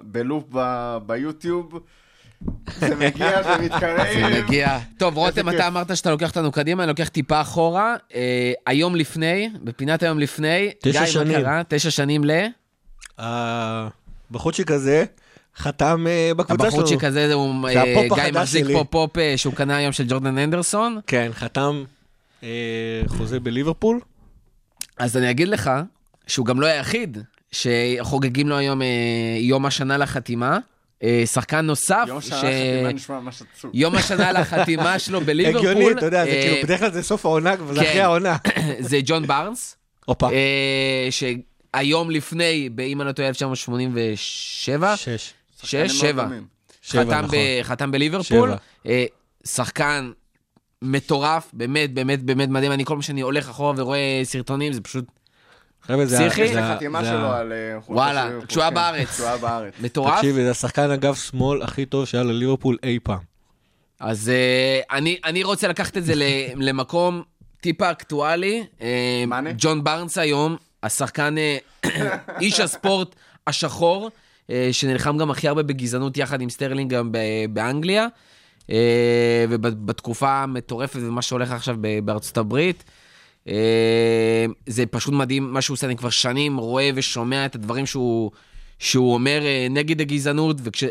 [0.03, 0.99] ב loop ב...
[1.07, 1.81] ביוטיוב.
[2.79, 4.07] זה מגיע, זה מתקרב.
[4.15, 4.79] זה מגיע.
[4.99, 5.49] טוב, רותם.
[5.49, 7.97] אתה אמרת שאתה לוקח אותנו קדימה, אני לוקח טיפה אחורה.
[8.15, 11.33] אה, היום לפני, בפינת היום לפני, תשע גיא, שנים.
[11.33, 11.63] מה קרה?
[11.69, 12.31] תשע שנים ל...
[13.19, 15.05] הבחורצ'יק הזה
[15.57, 16.83] חתם אה, בקבוצה שלנו.
[16.83, 18.75] הבחורצ'יק הזה, הוא, זה אה, הפופ גיא החדש מחזיק שלי.
[18.75, 21.01] פה פופ אה, שהוא קנה היום של ג'ורדן הנדרסון.
[21.07, 21.85] כן, חתם
[22.43, 22.49] אה,
[23.07, 24.01] חוזה בליברפול.
[24.99, 25.71] אז אני אגיד לך
[26.27, 27.19] שהוא גם לא היחיד
[27.53, 28.87] שחוגגים לו היום אה,
[29.41, 30.59] יום השנה לחתימה.
[31.03, 33.71] אה, שחקן נוסף, יום ש- שנה חתימה נשמע ממש עצוב.
[33.75, 37.27] יום השנה לחתימה שלו בליברפול, הגיוני, אתה יודע, זה אה, כאילו, בדרך כלל זה סוף
[37.27, 37.87] העונה, וזה כן.
[37.87, 38.37] אחרי העונה.
[38.81, 39.77] זה ג'ון בארנס,
[40.07, 40.31] הופה.
[40.31, 45.33] אה, שהיום לפני, באם אני לא טועה, 1987, שש.
[45.63, 46.27] שש, שבע.
[46.89, 47.31] חתם, נכון.
[47.31, 48.51] ב, חתם בליברפול,
[48.85, 48.93] שבע.
[49.47, 50.11] שחקן
[50.83, 52.73] מטורף, באמת, באמת, באמת מדהים.
[52.73, 55.05] אני כל פעם שאני הולך אחורה ורואה סרטונים, זה פשוט
[55.87, 56.17] חבר'ה, זה...
[56.19, 56.43] פסיכי?
[56.43, 57.53] יש לי חתימה שלו על...
[57.53, 59.09] אה, וואלה, כשהוא היה בארץ.
[59.09, 59.75] כשהוא היה בארץ.
[59.81, 60.15] מטורף.
[60.17, 63.19] תקשיבי, זה השחקן אגב שמאל הכי טוב שהיה לליברפול אי פעם.
[64.01, 66.23] אז אה, אני, אני רוצה לקחת את זה ל-
[66.69, 67.23] למקום
[67.61, 68.65] טיפה אקטואלי.
[69.27, 69.51] מאנה?
[69.59, 71.35] ג'ון בארנס היום, השחקן,
[72.41, 73.15] איש הספורט
[73.47, 74.11] השחור,
[74.73, 77.19] שנלחם גם הכי הרבה בגזענות יחד עם סטרלינג גם ב-
[77.51, 78.07] באנגליה,
[79.49, 82.85] ובתקופה המטורפת ומה שהולך עכשיו בארצות הברית.
[83.47, 83.51] Uh,
[84.67, 88.31] זה פשוט מדהים מה שהוא עושה, אני כבר שנים רואה ושומע את הדברים שהוא,
[88.79, 90.85] שהוא אומר uh, נגד הגזענות, וכש...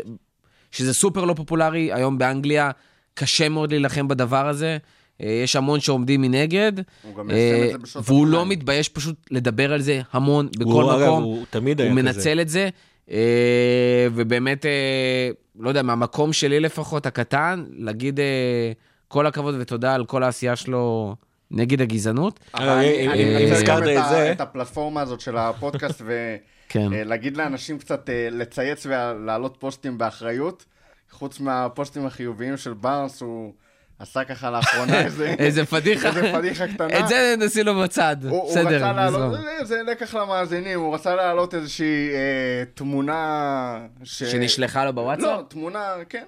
[0.74, 2.70] שזה סופר לא פופולרי, היום באנגליה
[3.14, 4.78] קשה מאוד להילחם בדבר הזה.
[5.22, 6.72] אה, יש המון שעומדים מנגד.
[7.02, 8.46] הוא גם את זה אה, והוא לא.
[8.46, 11.22] מתבייש פשוט לדבר על זה המון, בכל הוא, אגב, מקום.
[11.22, 12.02] הוא תמיד היה הוא כזה.
[12.02, 12.68] מנצל את זה,
[13.10, 18.72] אה, ובאמת, אה, לא יודע, מהמקום שלי לפחות, הקטן, להגיד אה,
[19.08, 21.16] כל הכבוד ותודה על כל העשייה שלו
[21.54, 22.40] נגד הגזענות.
[22.54, 26.02] אה, אם- אם מנצל הזכרת את זה- את הפלטפורמה הזאת של הפודקאסט
[26.68, 26.86] כן.
[26.90, 30.64] ולהגיד לאנשים קצת אה, לצייץ ולהעלות פוסטים באחריות.
[31.10, 33.52] חוץ מהפוסטים החיוביים של בארנס, הוא
[33.98, 35.34] עשה ככה לאחרונה איזה...
[35.38, 36.08] איזה פדיחה.
[36.08, 36.98] איזה פדיחה קטנה.
[36.98, 38.16] את זה נשים לו בצד,
[38.48, 39.34] בסדר, נזרום.
[39.62, 43.78] זה, לקח למאזינים, הוא רצה להעלות איזושהי אה, תמונה.
[44.04, 45.26] שנשלחה לו בוואטסאפ?
[45.26, 46.24] לא, תמונה, כן,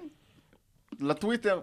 [0.99, 1.59] לטוויטר.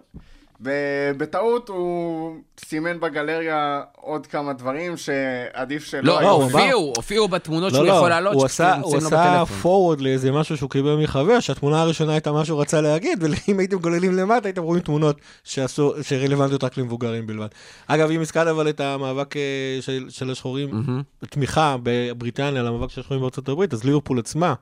[0.61, 2.35] ובטעות הוא
[2.65, 6.01] סימן בגלריה עוד כמה דברים שעדיף שלא...
[6.03, 6.35] לא, היו.
[6.35, 10.31] אמר- הופיעו, הופיעו בתמונות שהוא לא, יכול לא, לעלות, הוא עשה, הוא עשה forward לאיזה
[10.31, 14.47] משהו שהוא קיבל מחבר, שהתמונה הראשונה הייתה מה שהוא רצה להגיד, ואם הייתם גוללים למטה,
[14.47, 17.47] הייתם רואים תמונות שעשו, שרלוונטיות רק למבוגרים בלבד.
[17.87, 19.41] אגב, אם הזכרת אבל את המאבק אה,
[19.81, 21.01] של, של השחורים, מהמם.
[21.29, 24.53] תמיכה בבריטניה למאבק של השחורים בארצות הברית, אז ליברפול עצמה,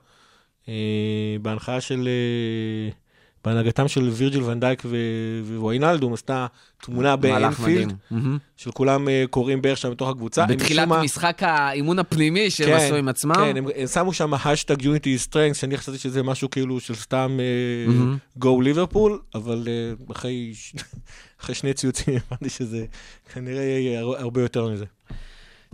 [0.68, 0.74] אה,
[1.42, 2.08] בהנחיה של...
[2.08, 3.03] אה,
[3.44, 4.96] בהנהגתם של וירג'יל ואן דייק ו-
[5.56, 6.46] וויינלדום, עשתה
[6.82, 7.16] תמונה.
[7.16, 7.92] באנפילד.
[8.56, 10.46] של כולם אה, כורעים ברך שם בתוך הקבוצה.
[10.46, 13.34] בתחילת משחק האימון הפנימי שהם כן, עשו עם עצמם.
[13.34, 17.38] כן, הם, שמו שם hashtag unity strength, שאני חשבתי שזה משהו כאילו של סתם.
[18.36, 20.54] go ליברפול, אבל אה, אחרי,
[21.52, 22.84] שני ציוצים הבנתי שזה
[23.34, 24.84] כנראה יהיה הר- הרבה יותר מזה.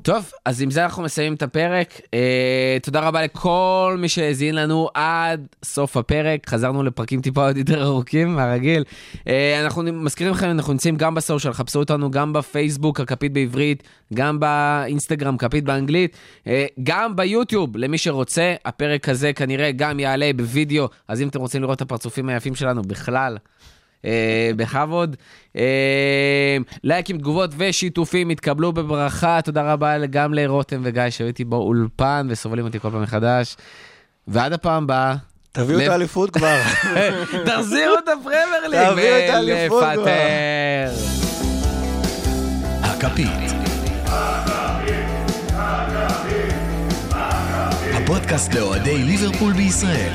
[0.02, 2.00] טוב, אז עם זה אנחנו מסיימים את הפרק.
[2.14, 6.48] אה, תודה רבה לכל מי שהאזין לנו עד סוף הפרק.
[6.48, 8.84] חזרנו לפרקים טיפה עוד יותר ארוכים מהרגיל.
[9.28, 13.82] אה, אנחנו מזכירים לכם, אנחנו נמצאים גם בסושיאל, חפשו אותנו גם בפייסבוק, הכפית בעברית,
[14.14, 18.54] גם באינסטגרם, כפית באנגלית, אה, גם ביוטיוב, למי שרוצה.
[18.64, 22.82] הפרק הזה כנראה גם יעלה בווידאו, אז אם אתם רוצים לראות את הפרצופים היפים שלנו
[22.82, 23.36] בכלל,
[24.56, 25.16] בכבוד.
[25.56, 29.42] אה, לייקים, תגובות ושיתופים יתקבלו בברכה.
[29.44, 33.56] תודה רבה גם לרותם וגיא שהיו איתי באולפן וסובלים אותי כל פעם מחדש.
[34.28, 35.14] ועד הפעם הבאה,
[35.52, 36.56] תביאו את האליפות כבר.
[37.46, 40.02] תחזירו את הפרמייר ליג תביאו את האליפות כבר.
[40.02, 40.90] ולפטר.
[42.82, 43.50] הכפית.
[47.94, 50.12] הפודקאסט לאוהדי ליברפול בישראל.